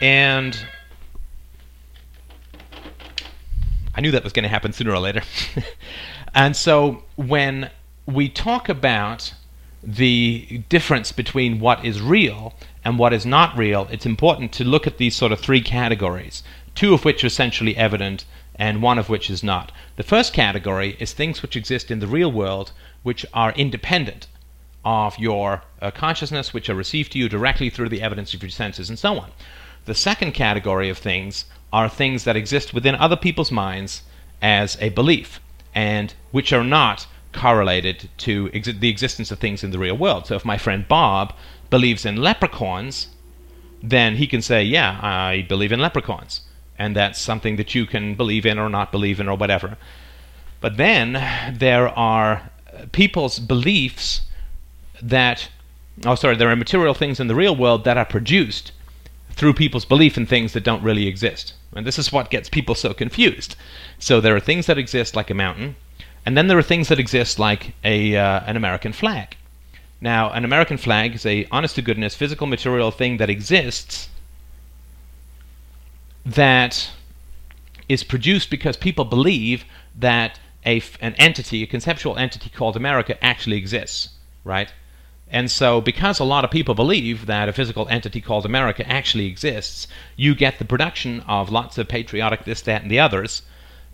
And 0.00 0.56
I 3.92 4.00
knew 4.00 4.12
that 4.12 4.22
was 4.22 4.32
going 4.32 4.44
to 4.44 4.48
happen 4.50 4.72
sooner 4.72 4.92
or 4.92 5.00
later. 5.00 5.22
and 6.32 6.54
so 6.54 7.02
when 7.16 7.72
we 8.06 8.28
talk 8.28 8.68
about 8.68 9.34
the 9.82 10.62
difference 10.68 11.10
between 11.10 11.58
what 11.58 11.84
is 11.84 12.00
real 12.00 12.54
and 12.84 13.00
what 13.00 13.12
is 13.12 13.26
not 13.26 13.58
real, 13.58 13.88
it's 13.90 14.06
important 14.06 14.52
to 14.52 14.62
look 14.62 14.86
at 14.86 14.98
these 14.98 15.16
sort 15.16 15.32
of 15.32 15.40
three 15.40 15.60
categories 15.60 16.44
two 16.76 16.92
of 16.92 17.04
which 17.04 17.24
are 17.24 17.26
essentially 17.26 17.76
evident 17.76 18.24
and 18.54 18.82
one 18.82 18.98
of 18.98 19.08
which 19.08 19.28
is 19.28 19.42
not. 19.42 19.72
The 19.96 20.02
first 20.02 20.32
category 20.32 20.96
is 21.00 21.12
things 21.12 21.42
which 21.42 21.56
exist 21.56 21.90
in 21.90 22.00
the 22.00 22.06
real 22.06 22.30
world 22.30 22.72
which 23.02 23.26
are 23.34 23.52
independent 23.52 24.28
of 24.84 25.18
your 25.18 25.62
uh, 25.82 25.90
consciousness, 25.90 26.54
which 26.54 26.68
are 26.68 26.74
received 26.74 27.12
to 27.12 27.18
you 27.18 27.28
directly 27.28 27.70
through 27.70 27.88
the 27.88 28.02
evidence 28.02 28.34
of 28.34 28.42
your 28.42 28.50
senses, 28.50 28.88
and 28.88 28.98
so 28.98 29.18
on. 29.18 29.30
The 29.86 29.94
second 29.94 30.32
category 30.32 30.88
of 30.88 30.98
things 30.98 31.46
are 31.72 31.88
things 31.88 32.24
that 32.24 32.36
exist 32.36 32.72
within 32.72 32.94
other 32.94 33.16
people's 33.16 33.50
minds 33.50 34.02
as 34.40 34.76
a 34.80 34.90
belief, 34.90 35.40
and 35.74 36.14
which 36.30 36.52
are 36.52 36.64
not 36.64 37.06
correlated 37.32 38.08
to 38.18 38.48
exi- 38.50 38.78
the 38.78 38.88
existence 38.88 39.30
of 39.30 39.38
things 39.38 39.64
in 39.64 39.70
the 39.70 39.78
real 39.78 39.96
world. 39.96 40.26
So 40.26 40.36
if 40.36 40.44
my 40.44 40.56
friend 40.56 40.86
Bob 40.86 41.34
believes 41.68 42.06
in 42.06 42.16
leprechauns, 42.16 43.08
then 43.82 44.16
he 44.16 44.26
can 44.26 44.40
say, 44.40 44.62
Yeah, 44.62 44.98
I 45.02 45.44
believe 45.48 45.72
in 45.72 45.80
leprechauns 45.80 46.42
and 46.78 46.94
that's 46.94 47.20
something 47.20 47.56
that 47.56 47.74
you 47.74 47.86
can 47.86 48.14
believe 48.14 48.46
in 48.46 48.58
or 48.58 48.68
not 48.68 48.92
believe 48.92 49.20
in 49.20 49.28
or 49.28 49.36
whatever. 49.36 49.76
But 50.60 50.76
then 50.76 51.12
there 51.56 51.88
are 51.88 52.50
people's 52.92 53.38
beliefs 53.38 54.22
that, 55.02 55.48
oh, 56.04 56.14
sorry, 56.14 56.36
there 56.36 56.50
are 56.50 56.56
material 56.56 56.94
things 56.94 57.20
in 57.20 57.28
the 57.28 57.34
real 57.34 57.56
world 57.56 57.84
that 57.84 57.98
are 57.98 58.04
produced 58.04 58.72
through 59.30 59.54
people's 59.54 59.84
belief 59.84 60.16
in 60.16 60.26
things 60.26 60.52
that 60.52 60.64
don't 60.64 60.82
really 60.82 61.06
exist. 61.06 61.52
And 61.74 61.86
this 61.86 61.98
is 61.98 62.12
what 62.12 62.30
gets 62.30 62.48
people 62.48 62.74
so 62.74 62.94
confused. 62.94 63.54
So 63.98 64.20
there 64.20 64.34
are 64.34 64.40
things 64.40 64.66
that 64.66 64.78
exist 64.78 65.14
like 65.14 65.30
a 65.30 65.34
mountain, 65.34 65.76
and 66.24 66.36
then 66.36 66.48
there 66.48 66.58
are 66.58 66.62
things 66.62 66.88
that 66.88 66.98
exist 66.98 67.38
like 67.38 67.74
a, 67.84 68.16
uh, 68.16 68.40
an 68.46 68.56
American 68.56 68.92
flag. 68.92 69.36
Now, 70.00 70.30
an 70.32 70.44
American 70.44 70.76
flag 70.76 71.14
is 71.14 71.24
a 71.26 71.46
honest 71.50 71.76
to 71.76 71.82
goodness 71.82 72.14
physical 72.14 72.46
material 72.46 72.90
thing 72.90 73.18
that 73.18 73.30
exists 73.30 74.08
that 76.26 76.90
is 77.88 78.02
produced 78.02 78.50
because 78.50 78.76
people 78.76 79.04
believe 79.04 79.64
that 79.94 80.40
a, 80.66 80.82
an 81.00 81.14
entity, 81.14 81.62
a 81.62 81.66
conceptual 81.66 82.16
entity 82.16 82.50
called 82.50 82.76
America, 82.76 83.22
actually 83.24 83.56
exists, 83.56 84.10
right? 84.42 84.72
And 85.28 85.50
so, 85.50 85.80
because 85.80 86.18
a 86.18 86.24
lot 86.24 86.44
of 86.44 86.50
people 86.50 86.74
believe 86.74 87.26
that 87.26 87.48
a 87.48 87.52
physical 87.52 87.88
entity 87.88 88.20
called 88.20 88.44
America 88.44 88.86
actually 88.88 89.26
exists, 89.26 89.86
you 90.16 90.34
get 90.34 90.58
the 90.58 90.64
production 90.64 91.20
of 91.22 91.50
lots 91.50 91.78
of 91.78 91.88
patriotic 91.88 92.44
this, 92.44 92.60
that, 92.62 92.82
and 92.82 92.90
the 92.90 93.00
others, 93.00 93.42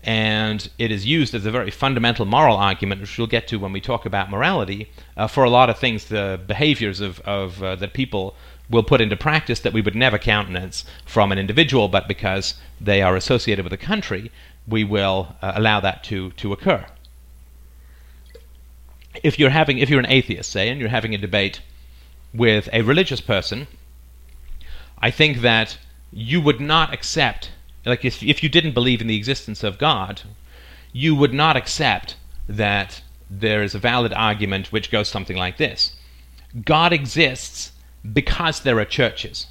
and 0.02 0.68
it 0.78 0.90
is 0.90 1.06
used 1.06 1.34
as 1.34 1.46
a 1.46 1.50
very 1.50 1.70
fundamental 1.70 2.26
moral 2.26 2.56
argument, 2.56 3.00
which 3.00 3.16
we'll 3.16 3.26
get 3.26 3.46
to 3.48 3.58
when 3.58 3.72
we 3.72 3.80
talk 3.80 4.04
about 4.04 4.30
morality, 4.30 4.90
uh, 5.16 5.26
for 5.26 5.44
a 5.44 5.50
lot 5.50 5.70
of 5.70 5.78
things, 5.78 6.06
the 6.06 6.40
behaviors 6.46 7.00
of, 7.00 7.20
of 7.20 7.62
uh, 7.62 7.76
that 7.76 7.92
people 7.92 8.34
will 8.70 8.82
put 8.82 9.00
into 9.00 9.16
practice 9.16 9.60
that 9.60 9.72
we 9.72 9.82
would 9.82 9.94
never 9.94 10.18
countenance 10.18 10.84
from 11.04 11.32
an 11.32 11.38
individual, 11.38 11.88
but 11.88 12.08
because 12.08 12.54
they 12.80 13.02
are 13.02 13.16
associated 13.16 13.64
with 13.64 13.72
a 13.72 13.76
country, 13.76 14.30
we 14.66 14.84
will 14.84 15.36
uh, 15.42 15.52
allow 15.54 15.80
that 15.80 16.04
to, 16.04 16.30
to 16.32 16.52
occur. 16.52 16.86
If 19.22 19.38
you're 19.38 19.50
having, 19.50 19.78
if 19.78 19.90
you're 19.90 20.00
an 20.00 20.06
atheist, 20.06 20.50
say, 20.50 20.68
and 20.68 20.80
you're 20.80 20.88
having 20.88 21.14
a 21.14 21.18
debate 21.18 21.60
with 22.32 22.68
a 22.72 22.82
religious 22.82 23.20
person, 23.20 23.66
I 24.98 25.10
think 25.10 25.38
that 25.38 25.78
you 26.12 26.40
would 26.40 26.60
not 26.60 26.94
accept, 26.94 27.50
like 27.84 28.04
if, 28.04 28.22
if 28.22 28.42
you 28.42 28.48
didn't 28.48 28.72
believe 28.72 29.00
in 29.00 29.06
the 29.06 29.16
existence 29.16 29.62
of 29.62 29.78
God, 29.78 30.22
you 30.92 31.14
would 31.14 31.34
not 31.34 31.56
accept 31.56 32.16
that 32.48 33.02
there 33.28 33.62
is 33.62 33.74
a 33.74 33.78
valid 33.78 34.12
argument 34.12 34.72
which 34.72 34.90
goes 34.90 35.08
something 35.08 35.36
like 35.36 35.56
this 35.56 35.96
God 36.64 36.92
exists 36.92 37.71
because 38.10 38.60
there 38.60 38.78
are 38.78 38.84
churches. 38.84 39.46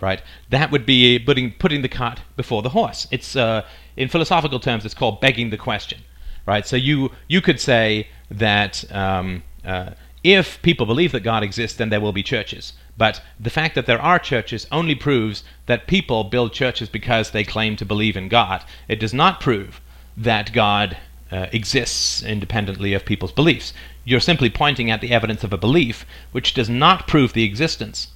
Right? 0.00 0.22
That 0.50 0.70
would 0.70 0.84
be 0.84 1.18
putting, 1.18 1.52
putting 1.52 1.82
the 1.82 1.88
cart 1.88 2.20
before 2.36 2.62
the 2.62 2.70
horse. 2.70 3.06
It's 3.10 3.36
uh, 3.36 3.64
in 3.96 4.08
philosophical 4.08 4.60
terms, 4.60 4.84
it's 4.84 4.94
called 4.94 5.20
begging 5.20 5.50
the 5.50 5.56
question. 5.56 6.00
Right? 6.46 6.66
So 6.66 6.76
you 6.76 7.10
you 7.26 7.40
could 7.40 7.58
say 7.58 8.08
that 8.30 8.84
um, 8.92 9.44
uh, 9.64 9.90
if 10.22 10.60
people 10.62 10.86
believe 10.86 11.12
that 11.12 11.20
God 11.20 11.42
exists, 11.42 11.76
then 11.78 11.90
there 11.90 12.00
will 12.00 12.12
be 12.12 12.22
churches. 12.22 12.74
But 12.96 13.22
the 13.38 13.50
fact 13.50 13.74
that 13.74 13.86
there 13.86 14.00
are 14.00 14.18
churches 14.18 14.66
only 14.70 14.94
proves 14.94 15.42
that 15.66 15.86
people 15.86 16.24
build 16.24 16.52
churches 16.52 16.88
because 16.88 17.30
they 17.30 17.44
claim 17.44 17.76
to 17.76 17.84
believe 17.84 18.16
in 18.16 18.28
God. 18.28 18.64
It 18.88 19.00
does 19.00 19.14
not 19.14 19.40
prove 19.40 19.80
that 20.16 20.52
God 20.52 20.96
uh, 21.30 21.46
exists 21.52 22.22
independently 22.22 22.94
of 22.94 23.04
people's 23.04 23.32
beliefs. 23.32 23.72
You're 24.04 24.20
simply 24.20 24.50
pointing 24.50 24.90
at 24.90 25.00
the 25.00 25.12
evidence 25.12 25.44
of 25.44 25.52
a 25.52 25.58
belief 25.58 26.04
which 26.32 26.54
does 26.54 26.68
not 26.68 27.08
prove 27.08 27.32
the 27.32 27.44
existence 27.44 28.08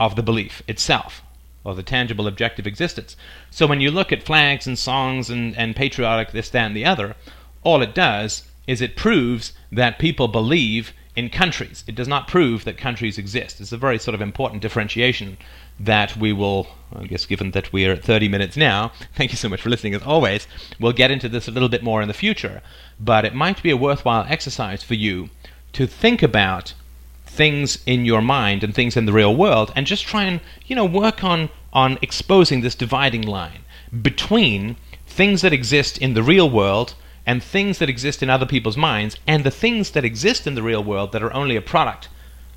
of 0.00 0.16
the 0.16 0.22
belief 0.22 0.62
itself, 0.66 1.22
or 1.64 1.74
the 1.74 1.82
tangible 1.82 2.26
objective 2.26 2.66
existence. 2.66 3.16
So 3.50 3.66
when 3.66 3.80
you 3.80 3.90
look 3.90 4.12
at 4.12 4.22
flags 4.22 4.66
and 4.66 4.78
songs 4.78 5.30
and, 5.30 5.56
and 5.56 5.76
patriotic 5.76 6.32
this, 6.32 6.50
that, 6.50 6.66
and 6.66 6.76
the 6.76 6.86
other, 6.86 7.14
all 7.62 7.82
it 7.82 7.94
does 7.94 8.44
is 8.66 8.80
it 8.80 8.96
proves 8.96 9.52
that 9.70 9.98
people 9.98 10.28
believe 10.28 10.92
in 11.14 11.28
countries. 11.28 11.84
It 11.86 11.94
does 11.94 12.08
not 12.08 12.26
prove 12.26 12.64
that 12.64 12.78
countries 12.78 13.18
exist. 13.18 13.60
It's 13.60 13.72
a 13.72 13.76
very 13.76 13.98
sort 13.98 14.14
of 14.14 14.20
important 14.20 14.62
differentiation 14.62 15.36
that 15.78 16.16
we 16.16 16.32
will, 16.32 16.68
I 16.94 17.04
guess, 17.06 17.26
given 17.26 17.50
that 17.50 17.72
we 17.72 17.86
are 17.86 17.92
at 17.92 18.04
30 18.04 18.28
minutes 18.28 18.56
now, 18.56 18.92
thank 19.14 19.30
you 19.30 19.36
so 19.36 19.48
much 19.48 19.60
for 19.60 19.70
listening 19.70 19.94
as 19.94 20.02
always. 20.02 20.46
We'll 20.80 20.92
get 20.92 21.10
into 21.10 21.28
this 21.28 21.48
a 21.48 21.50
little 21.50 21.68
bit 21.68 21.82
more 21.82 22.00
in 22.00 22.08
the 22.08 22.14
future, 22.14 22.62
but 22.98 23.24
it 23.24 23.34
might 23.34 23.62
be 23.62 23.70
a 23.70 23.76
worthwhile 23.76 24.24
exercise 24.28 24.82
for 24.82 24.94
you 24.94 25.28
to 25.74 25.86
think 25.86 26.22
about 26.22 26.74
things 27.26 27.78
in 27.86 28.04
your 28.04 28.22
mind 28.22 28.62
and 28.62 28.74
things 28.74 28.96
in 28.96 29.06
the 29.06 29.12
real 29.12 29.34
world 29.34 29.72
and 29.74 29.86
just 29.86 30.04
try 30.04 30.24
and, 30.24 30.40
you 30.66 30.76
know, 30.76 30.84
work 30.84 31.24
on, 31.24 31.48
on 31.72 31.98
exposing 32.02 32.60
this 32.60 32.74
dividing 32.74 33.22
line 33.22 33.60
between 34.02 34.76
things 35.06 35.42
that 35.42 35.52
exist 35.52 35.98
in 35.98 36.14
the 36.14 36.22
real 36.22 36.48
world 36.48 36.94
and 37.26 37.42
things 37.42 37.78
that 37.78 37.88
exist 37.88 38.22
in 38.22 38.30
other 38.30 38.46
people's 38.46 38.76
minds 38.76 39.16
and 39.26 39.44
the 39.44 39.50
things 39.50 39.90
that 39.92 40.04
exist 40.04 40.46
in 40.46 40.54
the 40.54 40.62
real 40.62 40.82
world 40.82 41.12
that 41.12 41.22
are 41.22 41.32
only 41.32 41.56
a 41.56 41.62
product 41.62 42.08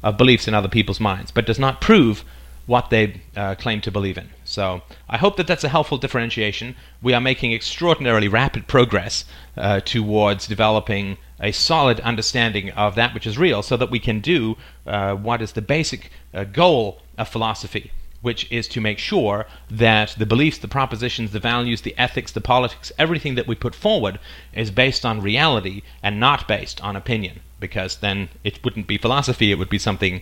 of 0.04 0.18
beliefs 0.18 0.48
in 0.48 0.54
other 0.54 0.68
people's 0.68 1.00
minds 1.00 1.32
but 1.32 1.46
does 1.46 1.60
not 1.60 1.82
prove 1.82 2.24
what 2.66 2.90
they 2.90 3.22
uh, 3.36 3.54
claim 3.56 3.80
to 3.80 3.92
believe 3.92 4.18
in. 4.18 4.30
So 4.44 4.82
I 5.08 5.18
hope 5.18 5.38
that 5.38 5.46
that's 5.46 5.64
a 5.64 5.70
helpful 5.70 6.00
differentiation. 6.00 6.76
We 7.02 7.14
are 7.14 7.22
making 7.22 7.54
extraordinarily 7.54 8.28
rapid 8.28 8.68
progress 8.68 9.26
uh, 9.56 9.82
towards 9.82 10.48
developing 10.48 11.18
a 11.40 11.52
solid 11.52 12.00
understanding 12.00 12.72
of 12.72 12.96
that 12.96 13.14
which 13.14 13.28
is 13.28 13.38
real 13.38 13.62
so 13.62 13.78
that 13.78 13.92
we 13.92 14.00
can 14.00 14.20
do 14.20 14.58
uh, 14.88 15.14
what 15.14 15.42
is 15.42 15.52
the 15.52 15.62
basic 15.62 16.10
uh, 16.34 16.44
goal 16.46 17.02
of 17.18 17.28
philosophy 17.28 17.92
which 18.26 18.52
is 18.52 18.68
to 18.68 18.82
make 18.82 18.98
sure 18.98 19.46
that 19.70 20.16
the 20.18 20.26
beliefs, 20.26 20.58
the 20.58 20.68
propositions, 20.68 21.32
the 21.32 21.40
values, 21.40 21.82
the 21.82 21.96
ethics, 21.96 22.32
the 22.32 22.42
politics, 22.42 22.92
everything 22.98 23.36
that 23.36 23.46
we 23.46 23.54
put 23.54 23.76
forward 23.76 24.18
is 24.52 24.72
based 24.72 25.06
on 25.06 25.22
reality 25.22 25.84
and 26.02 26.20
not 26.20 26.48
based 26.48 26.82
on 26.82 26.96
opinion. 26.96 27.40
Because 27.60 27.98
then 27.98 28.30
it 28.44 28.64
wouldn't 28.64 28.88
be 28.88 28.98
philosophy, 28.98 29.52
it 29.52 29.60
would 29.60 29.70
be 29.70 29.78
something 29.78 30.22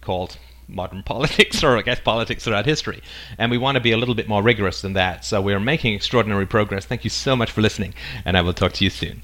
called 0.00 0.38
modern 0.66 1.02
politics, 1.12 1.62
or 1.62 1.76
I 1.76 1.82
guess 1.82 2.00
politics 2.00 2.44
throughout 2.44 2.64
history. 2.64 3.02
And 3.36 3.50
we 3.50 3.58
want 3.58 3.76
to 3.76 3.82
be 3.82 3.92
a 3.92 3.98
little 3.98 4.14
bit 4.14 4.26
more 4.26 4.42
rigorous 4.42 4.80
than 4.80 4.94
that. 4.94 5.26
So 5.26 5.42
we're 5.42 5.60
making 5.60 5.92
extraordinary 5.92 6.46
progress. 6.46 6.86
Thank 6.86 7.04
you 7.04 7.10
so 7.10 7.36
much 7.36 7.50
for 7.50 7.60
listening, 7.60 7.92
and 8.24 8.38
I 8.38 8.40
will 8.40 8.54
talk 8.54 8.72
to 8.72 8.84
you 8.84 8.88
soon. 8.88 9.22